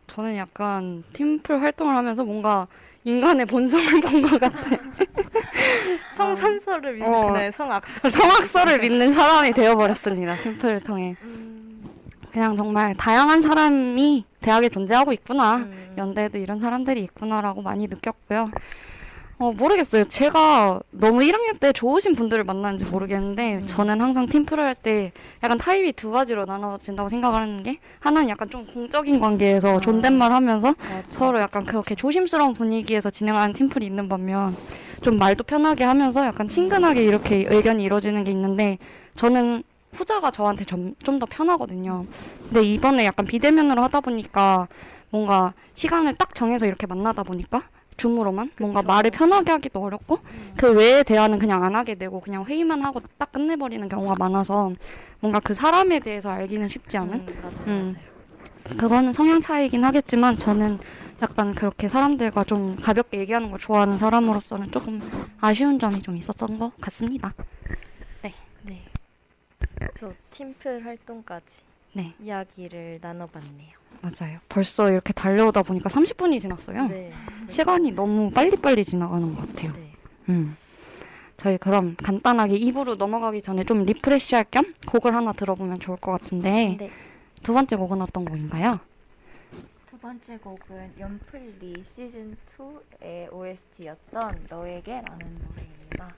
[0.08, 2.68] 저는 약간 팀플 활동을 하면서 뭔가
[3.04, 4.78] 인간의 본성을 본 것 같아요.
[6.16, 7.52] 성선설을 믿으시나요?
[7.52, 8.12] 성악설.
[8.12, 10.40] 성악설을 믿는 사람이 되어버렸습니다.
[10.42, 11.16] 팀플을 통해.
[11.24, 11.84] 음,
[12.32, 15.58] 그냥 정말 다양한 사람이 대학에 존재하고 있구나.
[15.58, 15.94] 음.
[15.98, 18.52] 연대에도 이런 사람들이 있구나라고 많이 느꼈고요.
[19.42, 20.04] 어, 모르겠어요.
[20.04, 23.66] 제가 너무 1학년 때 좋으신 분들을 만났는지 모르겠는데, 음.
[23.66, 25.12] 저는 항상 팀플을 할 때
[25.44, 29.80] 약간 타입이 두 가지로 나눠진다고 생각을 하는 게, 하나는 약간 좀 공적인 관계에서 아.
[29.80, 31.66] 존댓말 하면서 맞아, 서로 약간.
[31.66, 34.56] 그렇게 조심스러운 분위기에서 진행하는 팀플이 있는 반면,
[35.02, 38.78] 좀 말도 편하게 하면서 약간 친근하게 이렇게 의견이 이루어지는 게 있는데,
[39.16, 42.06] 저는 후자가 저한테 좀 더 편하거든요.
[42.46, 44.68] 근데 이번에 약간 비대면으로 하다 보니까
[45.10, 47.64] 뭔가 시간을 딱 정해서 이렇게 만나다 보니까
[47.98, 48.88] 줌으로만 뭔가 그쵸.
[48.88, 50.54] 말을 편하게 하기도 어렵고 음.
[50.58, 54.72] 그 외의 대화는 그냥 안 하게 되고 그냥 회의만 하고 딱 끝내버리는 경우가 많아서
[55.20, 57.96] 뭔가 그 사람에 대해서 알기는 쉽지 않은 음, 맞아요, 음.
[57.96, 58.12] 맞아요.
[58.80, 60.78] 그거는 성향 차이긴 하겠지만 저는
[61.22, 65.00] 약간 그렇게 사람들과 좀 가볍게 얘기하는 걸 좋아하는 사람으로서는 조금
[65.40, 67.34] 아쉬운 점이 좀 있었던 것 같습니다.
[68.64, 68.84] 네.
[69.98, 71.62] 저 팀플 활동까지
[71.94, 73.81] 네, 이야기를 나눠봤네요.
[74.02, 74.40] 맞아요.
[74.50, 76.88] 벌써 이렇게 달려오다 보니까 30분이 지났어요.
[76.88, 77.12] 네.
[77.48, 79.74] 시간이 너무 빨리빨리 지나가는 것 같아요.
[79.74, 79.92] 네.
[80.30, 80.58] 음.
[81.38, 86.12] 저희 그럼 간단하게 2부로 넘어가기 전에 좀 refresh 할 겸 곡을 하나 들어보면 좋을 것
[86.12, 86.92] 같은데 네.
[87.44, 88.80] 두 번째 곡은 어떤 곡인가요?
[89.88, 96.14] 두 번째 곡은 연플리 시즌 2의 OST였던 너에게라는 노래입니다.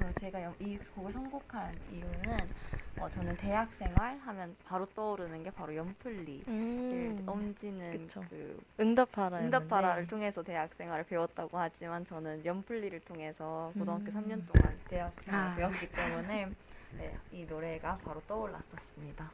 [0.00, 2.48] 그 제가 연- 이 곡을 선곡한 이유는
[2.98, 6.44] 어, 저는 대학 생활 하면 바로 떠오르는 게 바로 연플리.
[6.48, 7.22] 음.
[7.26, 8.20] 엄지는 그쵸.
[8.30, 9.38] 그 응답하라.
[9.40, 14.14] 응답하라를 통해서 대학 생활을 배웠다고 하지만 저는 연플리를 통해서 고등학교 음.
[14.14, 15.56] 3년 동안 대학 생활을 아.
[15.56, 16.48] 배웠기 때문에
[16.98, 19.30] 네, 이 노래가 바로 떠올랐었습니다.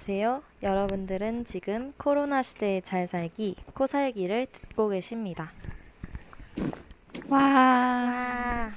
[0.00, 0.42] 안녕하세요.
[0.62, 5.52] 여러분들은 지금 코로나 시대에 잘 살기, 코살기를 듣고 계십니다.
[7.28, 8.70] 와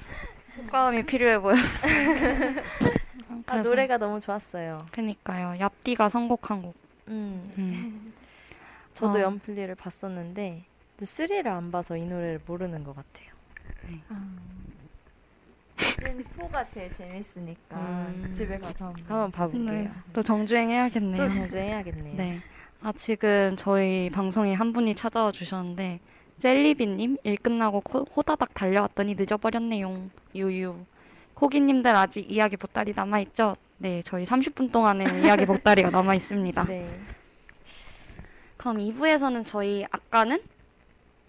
[0.58, 1.86] 효과음이 필요해 보였어.
[3.46, 4.76] 아, 노래가 너무 좋았어요.
[4.92, 5.58] 그니까요.
[5.58, 6.74] 얍디가 선곡한 곡.
[7.08, 7.52] 음.
[7.56, 8.12] 음.
[8.92, 9.22] 저도 아.
[9.22, 10.64] 연플리를 봤었는데
[11.00, 13.32] 3를 안 봐서 이 노래를 모르는 것 같아요.
[15.78, 18.32] 시즌 4가 제일 재밌으니까 음.
[18.34, 19.70] 집에 가서 한번, 한번 봐볼게요.
[19.72, 19.90] 네.
[20.12, 21.22] 또 정주행 해야겠네요.
[21.22, 22.16] 또 정주행해야겠네요.
[22.16, 22.40] 네.
[22.82, 26.00] 아, 지금 저희 방송에 한 분이 찾아와 주셨는데,
[26.38, 30.10] 젤리비님, 일 끝나고 코- 호다닥 달려왔더니 늦어버렸네요.
[30.34, 30.76] 유유.
[31.34, 33.56] 코기님들 아직 이야기 보따리 남아 있죠?
[33.78, 36.64] 네, 저희 30분 동안의 이야기 보따리가 남아 있습니다.
[36.64, 37.00] 네.
[38.56, 40.38] 그럼 2부에서는 저희 아까는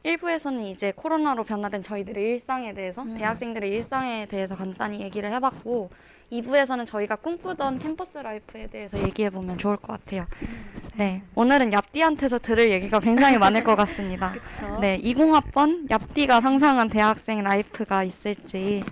[0.06, 3.16] 1부에서는 이제 코로나로 변화된 저희들의 일상에 대해서 음.
[3.18, 5.90] 대학생들의 일상에 대해서 간단히 얘기를 해봤고
[6.32, 10.26] 2부에서는 저희가 꿈꾸던 캠퍼스 life에 대해서 얘기해 보면 좋을 것 같아요.
[10.96, 14.34] 네, 오늘은 얍디한테서 들을 얘기가 굉장히 많을 것 같습니다.
[14.82, 18.84] 네, 20학번 얍디가 상상한 대학생 life가 있을지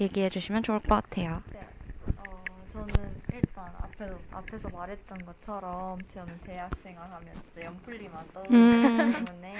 [0.00, 1.42] 얘기해 주시면 좋을 것 같아요.
[2.16, 2.94] 어, 저는
[3.32, 8.30] 일단 앞에 앞에서 앞에서 말했던 것처럼 저는 대학생활 하면 진짜 연플리만 음.
[8.34, 9.54] 떠오르기 때문에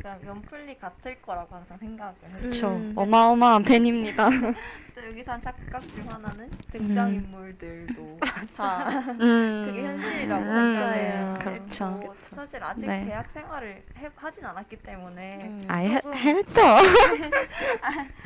[0.00, 2.40] 그냥 연플리 같을 거라고 항상 생각을 했어요.
[2.40, 2.68] 그렇죠.
[2.76, 2.92] 음.
[2.96, 4.28] 어마어마한 팬입니다.
[4.94, 8.20] 또 여기서 한 착각 중 하나는 등장인물들도
[8.56, 9.64] 다 음.
[9.66, 11.34] 그게 현실이라고 음, 생각해요.
[11.40, 11.96] 그렇죠.
[11.98, 13.04] 그리고 사실 아직 네.
[13.04, 15.64] 대학 생활을 해, 하진 않았기 때문에 음.
[15.68, 16.62] 아예 해- 조금- 했죠.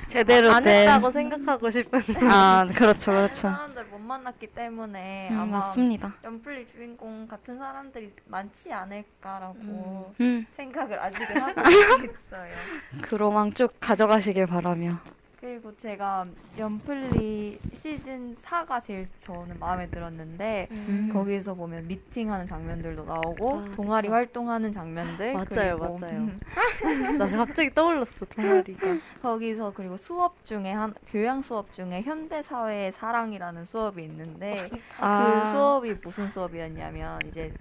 [0.08, 0.80] 제대로 안 된.
[0.88, 2.00] 했다고 생각하고 싶은.
[2.30, 3.34] 아 그렇죠 그렇죠.
[3.48, 6.14] 사람들 못 만났기 때문에 음, 아마 맞습니다.
[6.24, 10.46] 연플리 주인공 같은 사람들이 많지 않을까라고 음.
[10.52, 12.54] 생각을 아직은 하고 있어요.
[13.02, 14.98] 그 로망 쭉 가져가시길 바라며.
[15.40, 16.26] 그리고 제가
[16.58, 21.10] 연플리 시즌 4가 제일 저는 마음에 들었는데 음.
[21.12, 24.14] 거기서 보면 미팅하는 장면들도 나오고 아, 동아리 그쵸.
[24.14, 26.28] 활동하는 장면들 맞아요, 맞아요.
[27.18, 28.98] 나 갑자기 떠올랐어 동아리가.
[29.22, 34.68] 거기서 그리고 수업 중에 한 교양 수업 중에 현대 사회의 사랑이라는 수업이 있는데
[34.98, 35.44] 아.
[35.44, 37.54] 그 수업이 무슨 수업이었냐면 이제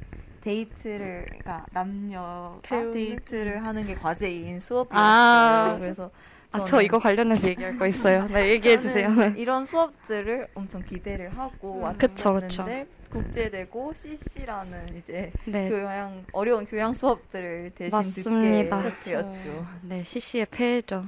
[0.47, 2.93] 데이트를 그러니까 남녀가 배우는?
[2.93, 5.05] 데이트를 하는 게 과제인 수업이었어요.
[5.05, 5.77] 아.
[5.77, 6.09] 그래서
[6.53, 8.25] 아, 저 이거 관련해서 얘기할 거 있어요.
[8.29, 9.09] 네, 얘기해 주세요.
[9.09, 11.83] 저는 이런 수업들을 엄청 기대를 하고 음.
[11.83, 18.83] 왔었는데 국제대고 CC라는 이제 네, 교양 어려운 교양 수업들을 대신 맞습니다.
[18.83, 19.65] 듣게 되었죠.
[19.81, 21.05] 네, CC의 폐해죠.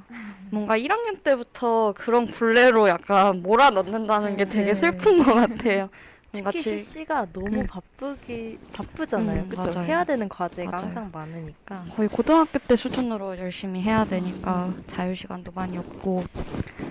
[0.52, 4.76] 뭔가 1학년 때부터 그런 굴레로 약간 몰아넣는다는 게 되게 네.
[4.76, 5.90] 슬픈 것 같아요.
[6.32, 7.68] 뭔가 특히 질- CC가 너무 음.
[7.68, 9.42] 바쁘기 바쁘잖아요.
[9.44, 9.80] 음, 그렇죠.
[9.82, 10.86] 해야 되는 과제가 맞아요.
[10.86, 11.84] 항상 많으니까.
[11.96, 16.24] 거의 고등학교 때 수준으로 열심히 해야 되니까 자유 시간도 많이 없고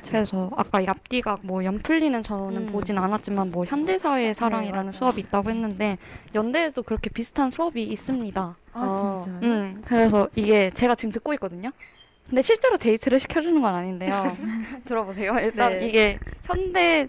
[0.08, 2.66] 그래서 아까 앞뒤가 뭐 연플리는 저는 음.
[2.66, 4.92] 보진 않았지만 뭐 현대 사회의 사랑이라는 맞아요.
[4.92, 5.98] 수업이 있다고 했는데
[6.34, 8.56] 연대에도 그렇게 비슷한 수업이 있습니다.
[8.72, 9.22] 아 어.
[9.24, 9.40] 진짜요?
[9.52, 11.70] 음 그래서 이게 제가 지금 듣고 있거든요.
[12.28, 14.36] 근데 실제로 데이트를 시켜주는 건 아닌데요.
[14.84, 15.38] 들어보세요.
[15.38, 15.86] 일단 네.
[15.88, 17.08] 이게 현대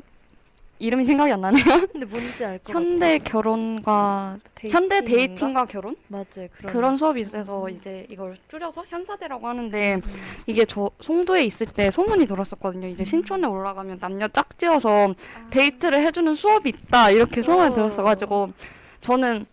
[0.80, 1.64] 이름이 생각이 안 나네요.
[1.92, 4.68] 근데 뭔지 알것 현대 결혼과 같아.
[4.70, 5.28] 현대 dating인가?
[5.28, 6.48] dating과 결혼 맞아요.
[6.54, 10.02] 그런, 그런 수업이 있어서 이제 이걸 줄여서 현사대라고 하는데 음.
[10.48, 12.88] 이게 저 송도에 있을 때 소문이 돌았었거든요.
[12.88, 15.14] 이제 신촌에 올라가면 남녀 짝지어서
[15.50, 17.76] 데이트를 해주는 수업이 있다 이렇게 소문이 어.
[17.76, 18.54] 들었어가지고
[19.02, 19.46] 저는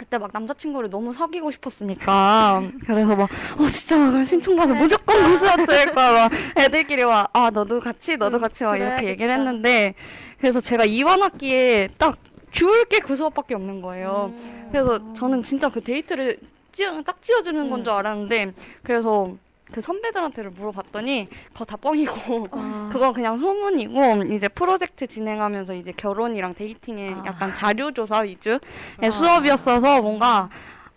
[0.00, 4.24] 그때 막 남자친구를 너무 사귀고 싶었으니까 그래서 막 어 진짜 그럼
[4.56, 8.64] 가서 무조건 그 수업 들을 거야 막 애들끼리 막 아 너도 같이 너도 음, 같이
[8.64, 9.30] 막 이렇게 얘기를.
[9.30, 9.94] 했는데
[10.38, 12.16] 그래서 제가 이번 학기에 딱
[12.50, 14.32] 주울 게 그 수업밖에 없는 거예요.
[14.32, 14.68] 음.
[14.72, 16.38] 그래서 저는 진짜 그 데이트를
[16.72, 17.84] 찌어, 딱 지어주는 건 음.
[17.84, 19.34] 줄 알았는데 그래서
[19.72, 22.88] 그 선배들한테를 물어봤더니 그거 다 뻥이고 아.
[22.92, 27.22] 그건 그냥 소문이고 이제 프로젝트 진행하면서 이제 결혼이랑 dating의 아.
[27.26, 28.58] 약간 자료조사 위주의
[29.02, 29.10] 아.
[29.10, 30.48] 수업이었어서 뭔가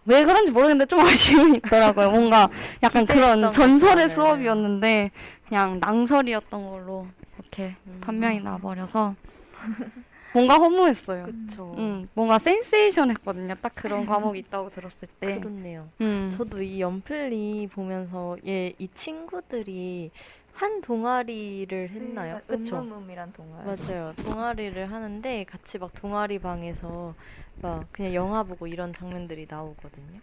[0.06, 2.12] 왜 그런지 모르겠는데 좀 아쉬움이 있더라고요.
[2.12, 2.50] 뭔가
[2.84, 4.10] 약간 그런 전설의 것보다는.
[4.10, 5.12] 수업이었는데
[5.48, 7.08] 그냥 낭설이었던 걸로
[7.40, 8.02] 이렇게 음.
[8.04, 9.16] 판명이 나버려서
[10.34, 11.26] 뭔가 허무했어요.
[11.26, 11.74] 그쵸.
[11.78, 13.56] 음, 뭔가 센세이션했거든요.
[13.62, 15.40] 딱 그런 과목이 있다고 들었을 때.
[15.40, 15.90] 그렇네요.
[16.02, 16.32] 음.
[16.36, 20.12] 저도 이 연플리 보면서 얘 이 친구들이
[20.54, 22.40] 한 동아리를 했나요?
[22.48, 22.78] 그쵸?
[22.78, 23.66] 음음음이란 동아리.
[23.66, 24.14] 맞아요.
[24.18, 27.16] 동아리를 하는데 같이 막 동아리 방에서
[27.62, 30.20] 막 그냥 영화 보고 이런 장면들이 나오거든요.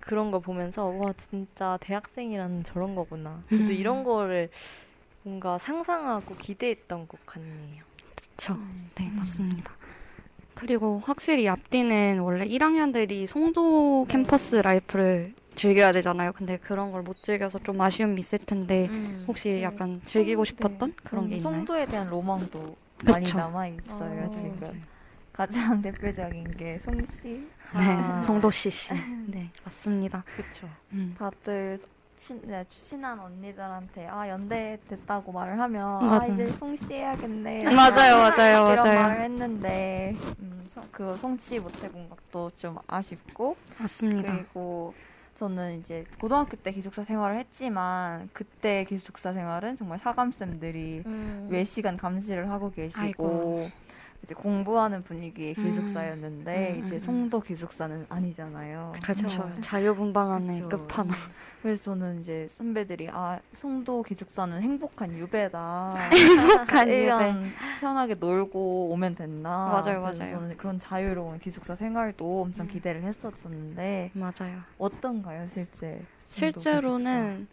[0.00, 3.42] 그런 거 보면서 와 진짜 대학생이라는 저런 거구나.
[3.50, 3.70] 저도 음.
[3.70, 4.50] 이런 거를
[5.22, 7.82] 뭔가 상상하고 기대했던 것 같네요.
[8.36, 8.56] 그쵸.
[8.96, 9.72] 네, 맞습니다.
[10.54, 16.32] 그리고 확실히 앞뒤는 원래 1학년들이 송도 캠퍼스 라이프를 즐겨야 되잖아요.
[16.32, 18.88] 근데 그런 걸 못 즐겨서 좀 아쉬움이 있을 텐데
[19.26, 19.62] 혹시 네.
[19.62, 20.96] 약간 즐기고 송- 싶었던 네.
[21.02, 21.54] 그런 게 음, 있나요?
[21.54, 22.76] 송도에 대한 로망도
[23.06, 23.38] 많이 그쵸.
[23.38, 24.30] 남아 있어요 어.
[24.34, 24.82] 지금.
[25.32, 27.28] 가장 대표적인 게 송씨.
[27.28, 27.48] 네,
[27.82, 28.22] 아.
[28.22, 28.92] 송도 씨 씨.
[29.28, 30.24] 네, 맞습니다.
[30.36, 30.68] 그쵸.
[30.92, 31.14] 음.
[31.18, 31.78] 다들
[32.16, 36.32] 친, 네, 친한 언니들한테 아 연대 됐다고 말을 하면 아 맞아요.
[36.32, 37.64] 이제 송씨 해야겠네.
[37.74, 39.00] 맞아요, 맞아요, 이런 맞아요.
[39.00, 44.32] 말을 했는데 음, 소- 그 송씨 못 해본 것도 좀 아쉽고 맞습니다.
[44.32, 44.94] 그리고
[45.34, 51.48] 저는 이제 고등학교 때 기숙사 생활을 했지만 그때 기숙사 생활은 정말 사감 쌤들이 음.
[51.50, 53.70] 외 시간 감시를 하고 계시고 아이고.
[54.26, 55.62] 이제 공부하는 분위기의 음.
[55.62, 58.94] 기숙사였는데 음, 이제 음, 송도 기숙사는 아니잖아요.
[59.00, 59.48] 그렇죠.
[59.60, 60.68] 자유분방함의 그쵸.
[60.84, 61.16] 끝판왕.
[61.62, 65.94] 그래서 저는 이제 선배들이 아 송도 기숙사는 행복한 유배다.
[66.10, 67.06] 행복한 유배.
[67.06, 69.48] 1년 편하게 놀고 오면 된다.
[69.70, 70.16] 맞아요, 맞아요.
[70.16, 74.58] 저는 그런 자유로운 기숙사 생활도 엄청 기대를 했었었는데 맞아요.
[74.76, 76.02] 어떤가요, 실제?
[76.22, 77.46] 실제로는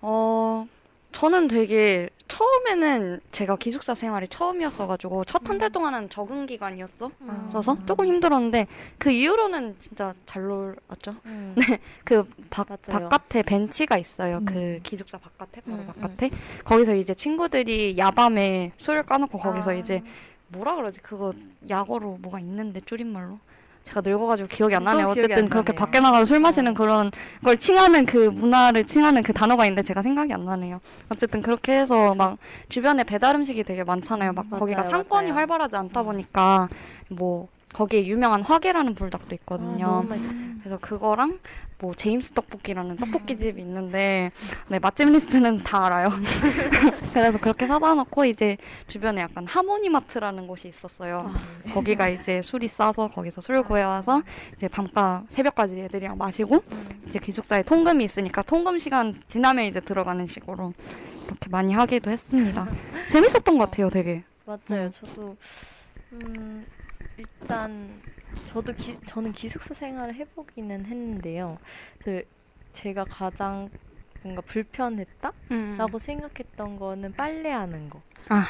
[0.00, 0.66] 어
[1.12, 7.10] 저는 되게 처음에는 제가 기숙사 생활이 처음이었어가지고 첫 한 달 동안은 적응 기간이었어.
[7.26, 7.48] 아.
[7.50, 8.66] 서서 조금 힘들었는데
[8.98, 11.14] 그 이후로는 진짜 잘 놀았죠.
[11.24, 11.54] 음.
[12.04, 12.64] 그 바.
[12.64, 14.38] 바깥에 벤치가 있어요.
[14.38, 14.44] 음.
[14.44, 16.30] 그 기숙사 바깥에 바로 음, 바깥에
[16.64, 19.74] 거기서 이제 친구들이 야밤에 술을 까놓고 거기서 아.
[19.74, 20.02] 이제
[20.48, 21.00] 뭐라 그러지?
[21.00, 21.32] 그거
[21.68, 23.38] 약어로 뭐가 있는데 줄임말로.
[23.86, 25.06] 제가 늙어가지고 기억이 안 나네요.
[25.06, 25.78] 기억이 어쨌든 안 그렇게 나네요.
[25.78, 26.74] 밖에 나가서 술 마시는 어.
[26.74, 27.12] 그런
[27.44, 30.80] 걸 칭하는 그 문화를 칭하는 그 단어가 있는데 제가 생각이 안 나네요.
[31.08, 32.36] 어쨌든 그렇게 해서 막
[32.68, 34.32] 주변에 배달 음식이 되게 많잖아요.
[34.32, 35.34] 막 맞아요, 거기가 상권이 맞아요.
[35.38, 36.68] 활발하지 않다 보니까
[37.08, 37.46] 뭐
[37.76, 40.02] 거기에 유명한 화계라는 불닭도 아, 있거든요.
[40.08, 40.46] 맛있어요.
[40.60, 41.38] 그래서 그거랑
[41.78, 44.32] 뭐 제임스 떡볶이라는 떡볶이 집이 있는데
[44.68, 46.08] 네 맛집 리스트는 다 알아요.
[47.12, 48.56] 그래서 그렇게 사다 놓고 이제
[48.88, 51.30] 주변에 약간 하모니마트라는 곳이 있었어요.
[51.34, 54.22] 아, 거기가 이제 술이 싸서 거기서 술 구해와서
[54.56, 57.02] 이제 밤까 새벽까지 애들이랑 마시고 음.
[57.06, 60.72] 이제 기숙사에 통금이 있으니까 통금 시간 지나면 이제 들어가는 식으로
[61.26, 62.66] 이렇게 많이 하기도 했습니다.
[63.10, 64.24] 재밌었던 것 같아요, 되게.
[64.46, 64.86] 맞아요.
[64.86, 64.90] 음.
[64.90, 65.36] 저도
[66.12, 66.64] 음,
[67.16, 68.00] 일단
[68.48, 71.58] 저도 기, 저는 기숙사 생활을 해보기는 했는데요.
[71.98, 72.22] 그
[72.72, 73.70] 제가 가장
[74.22, 75.98] 뭔가 불편했다라고 음.
[75.98, 78.02] 생각했던 거는 빨래하는 거.
[78.28, 78.44] 아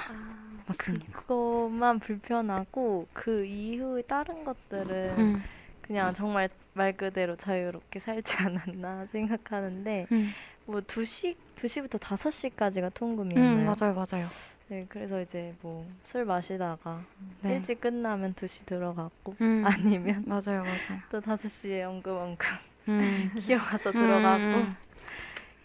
[0.66, 1.12] 맞습니다.
[1.12, 5.42] 그것만 불편하고 그 이후에 다른 것들은 음,
[5.82, 10.34] 그냥 정말 말 그대로 자유롭게 살지 않았나 생각하는데 음,
[10.66, 13.56] 뭐 2시 2시부터 5시까지가 통금이었나요?
[13.58, 14.28] 음, 맞아요, 맞아요.
[14.68, 17.04] 네, 그래서 이제 뭐 술 마시다가
[17.42, 17.54] 네.
[17.56, 21.02] 일찍 끝나면 2시 들어가고 음, 아니면 맞아요, 맞아요.
[21.10, 22.46] 또 5시에 엉금엉금
[22.88, 24.76] 음, 기어가서 음, 들어가고 음,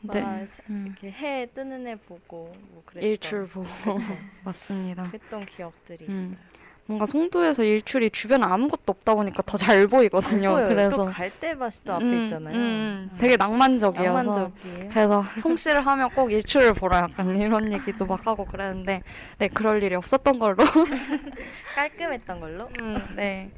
[0.01, 0.45] 막 네.
[0.47, 0.85] 세- 음.
[0.87, 3.67] 이렇게 해 뜨는 애 보고 뭐 그랬던 일출 보고
[4.43, 5.03] 맞습니다.
[5.09, 6.35] 그랬던 기억들이 음.
[6.35, 6.50] 있어요.
[6.91, 10.49] 뭔가 송도에서 일출이 주변에 아무것도 없다 보니까 더 잘 보이거든요.
[10.51, 10.65] 보여요.
[10.67, 12.53] 그래서 또 갈대밭도 앞에 음, 있잖아요.
[12.55, 13.17] 음, 음.
[13.17, 14.89] 되게 낭만적이어서 낭만적이에요.
[14.89, 19.03] 그래서 송씨를 하면 꼭 일출을 보라 약간 이런 얘기도 막 하고 그랬는데
[19.37, 20.57] 네 그럴 일이 없었던 걸로
[21.75, 22.67] 깔끔했던 걸로.
[22.81, 23.51] 음, 네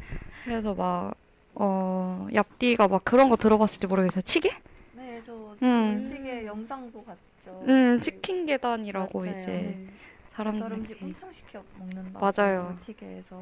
[0.44, 1.14] 그래서 막
[1.56, 4.22] 어, 얍디가 막 그런 거 들어봤을지 모르겠어요.
[4.22, 4.52] 치계?
[4.94, 5.32] 네, 저
[5.64, 6.02] 음.
[6.04, 7.64] 음식의 영상도 봤죠.
[7.68, 9.36] 음, 치킨 계단이라고 맞아요.
[9.38, 9.88] 이제 네.
[10.34, 12.20] 사람들이 음식 엄청 시켜 먹는다.
[12.20, 12.76] 맞아요.
[12.82, 13.36] 시계에서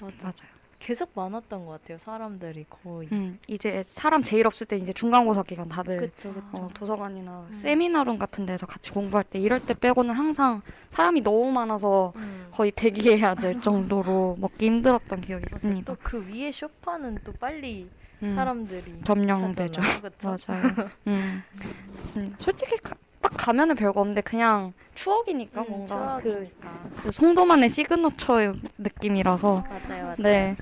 [0.00, 0.58] 맞아요.
[0.78, 1.98] 계속 많았던 것 같아요.
[1.98, 3.08] 사람들이 거의.
[3.10, 6.46] 음, 이제 사람 제일 없을 때 이제 중간고사 기간 다들 그쵸, 그쵸.
[6.52, 7.52] 어, 도서관이나 음.
[7.62, 12.46] 세미나룸 같은 데서 같이 공부할 때 이럴 때 빼고는 항상 사람이 너무 많아서 음.
[12.52, 15.92] 거의 대기해야 될 정도로 먹기 힘들었던 기억이 있습니다.
[15.92, 17.90] 또 그 위에 쇼파는 또 빨리
[18.22, 19.80] 음, 사람들이 점령되죠.
[20.22, 20.62] 맞아요.
[21.08, 21.42] 음,
[21.96, 22.36] 맞습니다.
[22.38, 26.70] 솔직히 가- 딱 가면은 별거 없는데 그냥 추억이니까 음, 뭔가 그, 추억이니까.
[27.02, 30.16] 그 송도만의 시그너처 느낌이라서 맞아요, 맞아요.
[30.18, 30.56] 네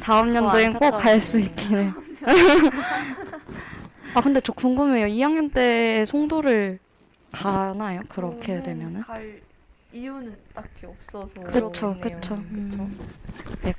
[0.00, 1.38] 다음 더 연도엔 꼭 갈 수.
[1.38, 1.92] 있기를.
[4.14, 5.06] 아 근데 저 궁금해요.
[5.06, 6.78] 2학년 때 송도를
[7.32, 8.00] 가나요?
[8.08, 9.00] 그렇게 되면은?
[9.02, 9.40] 갈
[10.00, 11.34] 이유는 딱히 없어서.
[11.42, 11.96] 그쵸.
[12.00, 12.34] 그쵸.
[12.34, 12.98] 음.
[13.62, 13.74] 네.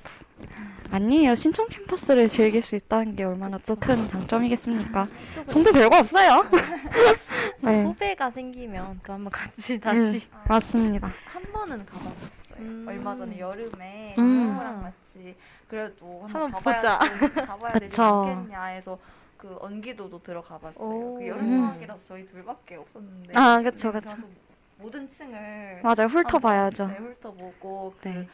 [0.92, 1.36] 아니에요.
[1.36, 5.08] 신촌 캠퍼스를 즐길 수 있다는 게 얼마나 또 큰 장점이겠습니까?
[5.46, 6.44] 송도 별거 없어요.
[7.62, 11.14] 네, 후배가 생기면 또 한번 같이 다시 아, 맞습니다.
[11.26, 12.58] 한 번은 가봤었어요.
[12.60, 12.86] 음.
[12.88, 14.28] 얼마 전에 여름에 음.
[14.28, 15.36] 친구랑 같이
[15.68, 17.00] 그래도 한번 한번 가봐야,
[17.46, 18.04] 가봐야 되지 그쵸.
[18.04, 18.98] 않겠냐 해서
[19.36, 20.84] 그 언기도도 들어가봤어요.
[20.84, 21.18] 오.
[21.20, 23.34] 그 여름 방학이라서 저희 둘밖에 없었는데.
[23.36, 24.16] 아, 그쵸, 네, 그쵸.
[24.16, 24.28] 그래서
[24.78, 26.08] 모든 층을 맞아요.
[26.08, 26.88] 훑어봐야죠.
[26.88, 28.28] 네, 훑어보고 그 네.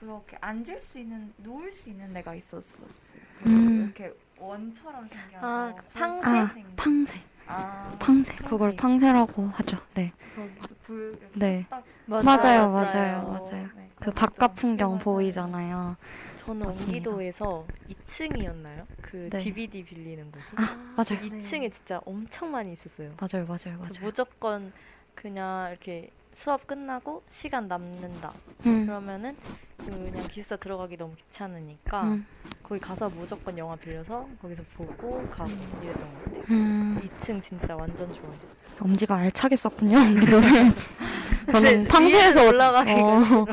[0.00, 3.18] 그렇게 앉을 수 있는 누울 수 있는 데가 있었었어요.
[3.46, 3.92] 음.
[3.94, 6.28] 이렇게 원처럼 생겨서 아, 그 팡새?
[6.28, 7.20] 불처럼 아, 팡새.
[7.46, 8.34] 아, 팡새.
[8.36, 9.78] 그걸 팡새라고 하죠.
[9.94, 10.12] 네.
[10.34, 11.66] 거기서 불 이렇게 네.
[11.70, 12.70] 딱 맞아요, 맞아요.
[12.70, 13.68] 맞아요, 맞아요.
[13.76, 14.98] 네, 그 바깥 풍경.
[14.98, 15.96] 보이잖아요.
[16.44, 17.10] 저는 맞습니다.
[17.10, 18.86] 옹기도에서 2층이었나요?
[19.00, 19.38] 그 네.
[19.38, 20.52] DVD 빌리는 곳이.
[20.56, 21.20] 아, 맞아요.
[21.30, 21.40] 네.
[21.40, 23.14] 2층에 진짜 엄청 많이 있었어요.
[23.18, 23.88] 맞아요, 맞아요, 맞아요.
[24.02, 24.72] 무조건
[25.16, 28.32] 그냥 이렇게 수업 끝나고 시간 남는다.
[28.66, 29.34] 음, 그러면은
[29.78, 32.26] 그냥 기숙사 들어가기 너무 귀찮으니까 음,
[32.68, 35.50] 거기 가서 무조건 영화 빌려서 거기서 보고 가고
[35.82, 36.44] 이랬던 것 같아요.
[36.50, 37.00] 음.
[37.20, 38.66] 2층 진짜 완전 좋아했어요.
[38.80, 39.96] 엄지가 알차게 썼군요.
[41.48, 41.86] 저는
[42.48, 43.46] 올라가기가 어.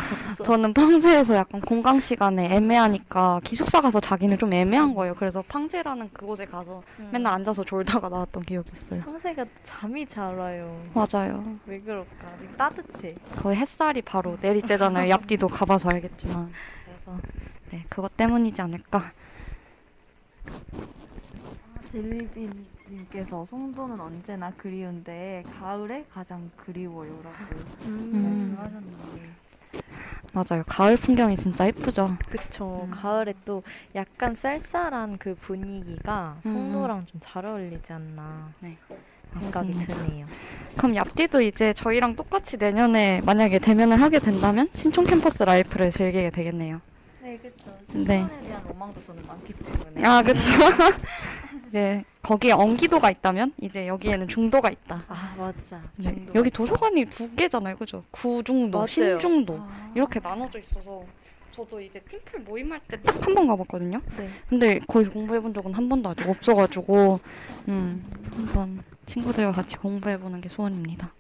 [0.44, 5.14] 저는 팡새에서 약간 공강 시간에 애매하니까 기숙사 가서 자기는 좀 애매한 거예요.
[5.14, 7.10] 그래서 팡새라는 그곳에 가서 음.
[7.14, 9.04] 맨날 앉아서 졸다가 나왔던 기억이 있어요.
[9.04, 10.82] 상세가 잠이 잘 와요.
[10.96, 11.56] 맞아요.
[11.68, 12.36] 왜 그럴까?
[12.40, 13.16] 되게 따뜻해.
[13.38, 15.08] 거의 햇살이 바로 내리쬐잖아요.
[15.08, 16.52] yap디도 가봐서 알겠지만.
[16.86, 17.20] 그래서
[17.74, 19.12] 네 그것 때문이지 않을까.
[21.92, 27.36] 젤리빈님께서 송도는 언제나 그리운데 가을에 가장 그리워요라고
[27.86, 28.56] 음.
[28.56, 29.34] 말씀하셨는데
[30.34, 30.64] 맞아요.
[30.68, 32.16] 가을 풍경이 진짜 예쁘죠.
[32.30, 32.84] 그쵸.
[32.86, 32.92] 음.
[32.92, 33.64] 가을에 또
[33.96, 36.52] 약간 쌀쌀한 그 분위기가 음.
[36.52, 38.54] 송도랑 좀잘 어울리지 않나
[39.40, 39.96] 생각이 맞습니다.
[39.96, 40.28] 드네요.
[40.78, 46.82] 그럼 yap디도 이제 저희랑 똑같이 내년에 만약에 대면을 하게 된다면 신촌 캠퍼스 라이프를 즐기게 되겠네요.
[47.34, 48.20] 네 그렇죠 네.
[48.28, 50.40] 신촌에 대한 로망도 저는 많기 때문에 아 그쵸.
[51.68, 55.04] 이제 거기에 엄기도가 있다면 이제 여기에는 중도가 있다.
[55.08, 55.82] 아 맞아.
[55.96, 56.52] 네, 여기.
[56.52, 58.04] 도서관이 두 개잖아요, 그죠?
[58.12, 58.88] 구중도, 맞아요.
[58.88, 59.92] 신중도 아.
[59.96, 61.04] 이렇게 나눠져 있어서
[61.52, 64.00] 저도 이제 팀플 모임할 때 딱 한 번 가봤거든요.
[64.18, 64.30] 네.
[64.48, 67.20] 근데 거기서 공부해본 적은 한 번도 아직 없어가지고
[67.70, 68.04] 음
[68.36, 71.12] 한번 친구들과 같이 공부해보는 게 소원입니다.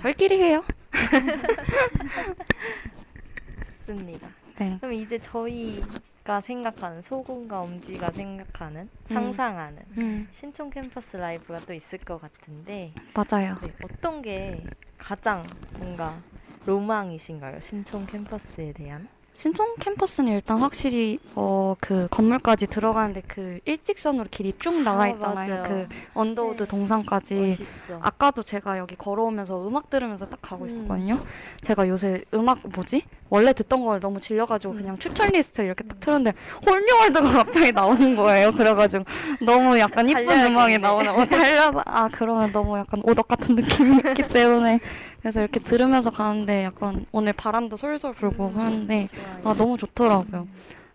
[0.00, 0.64] 저희끼리 해요.
[3.86, 4.28] 좋습니다.
[4.58, 4.78] 네.
[4.80, 12.20] 그럼 이제 저희가 생각하는 소금과 엄지가 생각하는 상상하는 음 신촌 캠퍼스 라이브가 또 있을 것
[12.20, 13.58] 같은데 맞아요.
[13.62, 14.62] 네, 어떤 게
[14.98, 15.44] 가장
[15.78, 16.18] 뭔가
[16.66, 17.60] 로망이신가요?
[17.60, 19.08] 신촌 캠퍼스에 대한?
[19.36, 25.34] 신촌 캠퍼스는 일단 확실히 어 그 건물까지 들어가는데 그 일직선으로 길이 쭉 아, 있잖아요.
[25.34, 25.62] 맞아요.
[25.66, 26.68] 그 언더우드 네.
[26.68, 27.34] 동상까지.
[27.34, 27.98] 멋있어.
[28.00, 30.70] 아까도 제가 여기 걸어오면서 음악 들으면서 딱 가고 음.
[30.70, 31.18] 있었거든요.
[31.60, 33.02] 제가 요새 음악 뭐지?
[33.28, 34.78] 원래 듣던 걸 너무 질려가지고 음.
[34.78, 38.52] 그냥 추천 리스트를 이렇게 딱 틀었는데 Whole New World가 갑자기 나오는 거예요.
[38.52, 39.04] 그래가지고
[39.44, 40.28] 너무 약간 이쁜.
[40.46, 44.78] 음악이 나오는 어, 달려 아 그러면 너무 약간 오덕 같은 느낌이 있기 때문에
[45.24, 49.40] 그래서 이렇게 들으면서 가는데 약간 오늘 바람도 솔솔 불고 하는데 좋아요.
[49.42, 50.46] 아 너무 좋더라고요.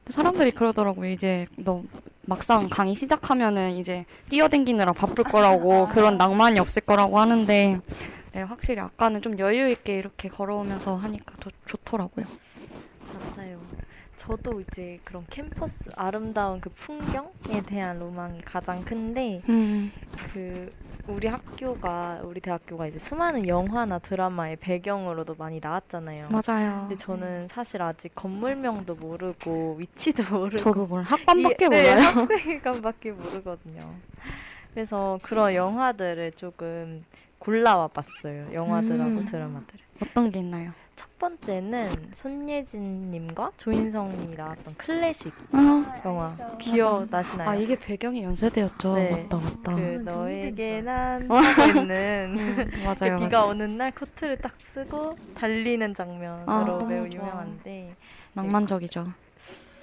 [0.08, 1.10] 사람들이 그러더라고요.
[1.10, 1.82] 이제 너
[2.28, 7.80] 막상 강의 시작하면은 이제 뛰어댕기느라 바쁠 거라고 그런 낭만이 없을 거라고 하는데
[8.34, 12.28] 네, 확실히 아까는 좀 여유 있게 이렇게 걸어오면서 하니까 더 좋더라고요.
[13.36, 13.60] 맞아요.
[14.30, 19.92] 저도 이제 그런 캠퍼스 아름다운 그 풍경에 대한 로망이 가장 큰데 음,
[20.32, 20.70] 그
[21.08, 26.28] 우리 학교가 우리 대학교가 이제 수많은 영화나 드라마의 배경으로도 많이 나왔잖아요.
[26.30, 26.82] 맞아요.
[26.82, 32.08] 근데 저는 사실 아직 건물명도 모르고 위치도 모르고 저도 뭘 학관밖에 이- 네, 몰라요.
[32.10, 33.96] 학생회관밖에 모르거든요.
[34.76, 37.04] 그래서 그런 영화들을 조금
[37.40, 38.54] 골라와 봤어요.
[38.54, 39.26] 영화들하고 음.
[39.26, 39.80] 드라마들을.
[40.04, 40.72] 어떤 게 있나요?
[41.20, 46.57] 첫 번째는 손예진님과 조인성님이 나왔던 클래식 아, 영화 알죠.
[46.59, 47.49] 기억나시나요?
[47.49, 48.95] 아 이게 배경이 연세대였죠.
[48.95, 49.28] 네.
[49.28, 49.76] 맞다 맞다.
[49.76, 53.20] 그 너에게 난 있는 음, 그 맞아요.
[53.20, 53.49] 비가 맞아요.
[53.49, 57.20] 오는 날 코트를 딱 쓰고 달리는 장면으로 아, 너무 매우 좋아.
[57.22, 57.95] 유명한데
[58.32, 59.11] 낭만적이죠.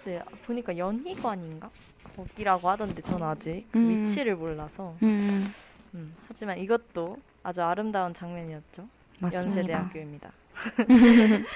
[0.07, 1.69] 네, 보니까 연희관인가
[2.17, 4.05] 거기라고 하던데 전 아직 그 음.
[4.05, 5.53] 위치를 몰라서 음,
[5.93, 8.89] 음, 하지만 이것도 아주 아름다운 장면이었죠.
[9.19, 9.51] 맞습니다.
[9.51, 10.31] 연세대학교입니다.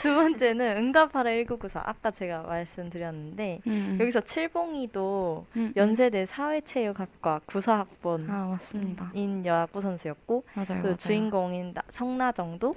[0.03, 8.47] 두 번째는 응답하라 1994 아까 제가 말씀드렸는데 음, 여기서 칠봉이도 음, 연세대 사회체육학과 구사학번인 아
[8.49, 9.13] 맞습니다.
[9.45, 10.67] 여학부 선수였고 맞아요.
[10.67, 10.97] 그 맞아요.
[10.97, 12.75] 주인공인 나- 성나정도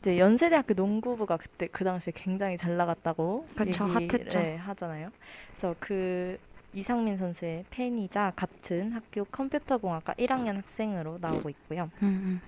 [0.00, 4.62] 이제 연세대학교 농구부가 그때 그 당시에 굉장히 잘 나갔다고 그쵸, 얘기를 핫했죠.
[4.62, 5.10] 하잖아요.
[5.52, 6.38] 그래서 그
[6.72, 11.90] 이상민 선수의 팬이자 같은 학교 컴퓨터공학과 1학년 학생으로 나오고 있고요.
[12.02, 12.40] 음,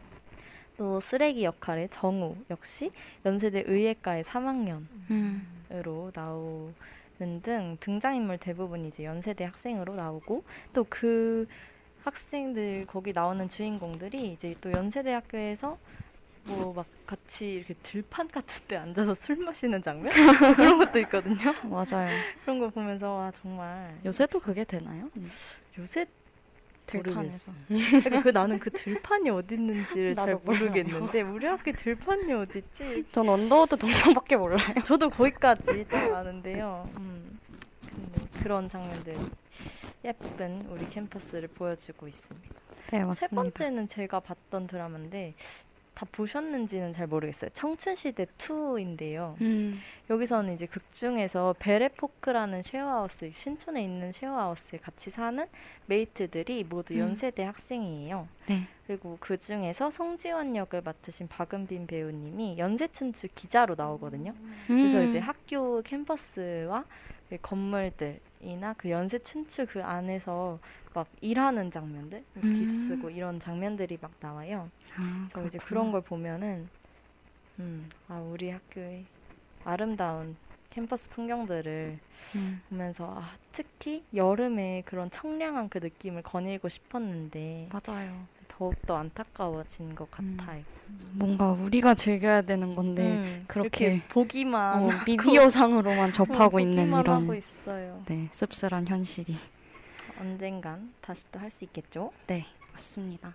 [0.82, 2.90] 또 쓰레기 역할의 정우 역시
[3.24, 4.80] 연세대 의예과의 3학년으로
[5.12, 6.10] 음, 음.
[6.12, 11.46] 나오는 등 등장인물 대부분 이제 연세대 학생으로 나오고 또 그
[12.02, 15.78] 학생들 거기 나오는 주인공들이 이제 또 연세대 학교에서
[16.48, 20.10] 뭐 막 같이 이렇게 들판 같은 데 앉아서 술 마시는 장면
[20.56, 21.52] 그런 것도 있거든요.
[21.62, 22.10] 맞아요.
[22.42, 25.08] 그런 거 보면서 와 정말 요새도 그게 되나요?
[25.78, 26.06] 요새
[26.86, 27.52] 들판에서.
[27.68, 30.34] 그러니까 그 나는 그 들판이 어디 있는지를 잘.
[30.36, 33.04] 모르겠는데 우리 학교 들판이 어디 있지?
[33.12, 34.74] 전 언더우드 동상밖에 몰라요.
[34.84, 36.88] 저도 거기까지 딱 아는데요.
[36.98, 37.38] 음,
[38.42, 39.14] 그런 장면들
[40.04, 42.48] 예쁜 우리 캠퍼스를 보여주고 있습니다.
[42.90, 43.34] 네, 세 맞습니다.
[43.36, 45.34] 번째는 제가 봤던 드라마인데
[45.94, 47.50] 다 보셨는지는 잘 모르겠어요.
[47.54, 49.40] 청춘시대 2인데요.
[49.40, 49.78] 음,
[50.08, 55.46] 여기서는 이제 극 중에서 벨에포크라는 share house, 신촌에 있는 쉐어하우스에 같이 사는
[55.86, 56.98] mate들이 모두 음.
[56.98, 58.26] 연세대 학생이에요.
[58.46, 58.62] 네.
[58.86, 64.34] 그리고 그 중에서 송지원 역을 맡으신 박은빈 배우님이 연세춘추 기자로 나오거든요.
[64.66, 66.84] 그래서 음, 이제 학교 캠퍼스와
[67.28, 70.60] 그 건물들 이나 그 연세춘추 그 안에서
[70.94, 72.48] 막 일하는 장면들, 뭐 음.
[72.50, 74.70] 기스 쓰고 이런 장면들이 막 나와요.
[74.94, 75.60] 아, 그래서 이제 그렇구나.
[75.60, 76.70] 그런 걸 보면은
[77.60, 79.08] 음, 아 우리 학교의
[79.64, 80.36] 아름다운
[80.70, 82.00] 캠퍼스 풍경들을
[82.34, 88.28] 음, 보면서 아, 특히 여름에 그런 청량한 그 느낌을 거닐고 싶었는데 맞아요.
[88.56, 90.36] 더욱더 안타까워진 것 음.
[90.36, 90.64] 같아요.
[91.14, 97.22] 뭔가 우리가 즐겨야 되는 건데 음, 그렇게 보기만 어, 미디어상으로만 접하고 어, 있는 보기만 이런
[97.22, 98.02] 하고 있어요.
[98.06, 99.36] 네, 씁쓸한 현실이
[100.16, 102.12] 언젠간 다시 또 할 수 있겠죠.
[102.26, 103.34] 네, 맞습니다.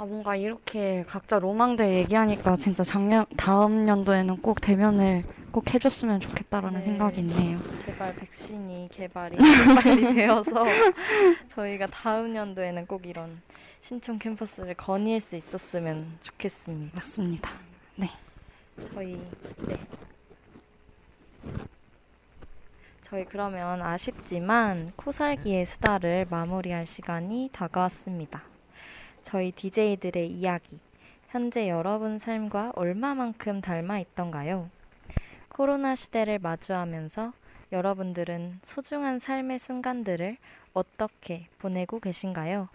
[0.00, 6.80] 아, 뭔가 이렇게 각자 로망들 얘기하니까 진짜 작년 다음 연도에는 꼭 대면을 꼭 해줬으면 좋겠다라는
[6.80, 6.86] 네.
[6.86, 7.58] 생각이 있네요.
[7.84, 10.64] 제발 백신이 개발이 빨리 되어서
[11.50, 13.42] 저희가 다음 연도에는 꼭 이런
[13.82, 16.94] 신촌 캠퍼스를 거닐 수 있었으면 좋겠습니다.
[16.94, 17.50] 맞습니다.
[18.94, 19.20] 저희
[19.66, 19.76] 네.
[23.02, 28.49] 저희 그러면 아쉽지만 코살기의 수다를 마무리할 시간이 다가왔습니다.
[29.22, 30.78] 저희 DJ들의 이야기,
[31.28, 34.70] 현재 여러분 삶과 얼마만큼 닮아 있던가요?
[35.48, 37.32] 코로나 시대를 마주하면서
[37.70, 40.36] 여러분들은 소중한 삶의 순간들을
[40.72, 42.68] 어떻게 보내고 계신가요?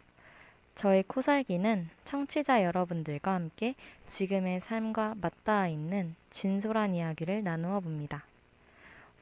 [0.75, 3.75] 저희 코살기는 청취자 여러분들과 함께
[4.07, 8.25] 지금의 삶과 맞닿아 있는 진솔한 이야기를 나누어 봅니다.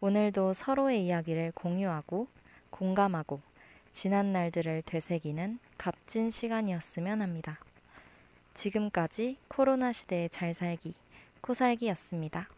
[0.02, 2.28] 오늘도 서로의 이야기를 공유하고
[2.70, 3.40] 공감하고
[3.94, 7.60] 지난 날들을 되새기는 값진 시간이었으면 합니다.
[8.56, 10.96] 지금까지 코로나 시대의 잘 살기,
[11.42, 12.50] 코살기였습니다.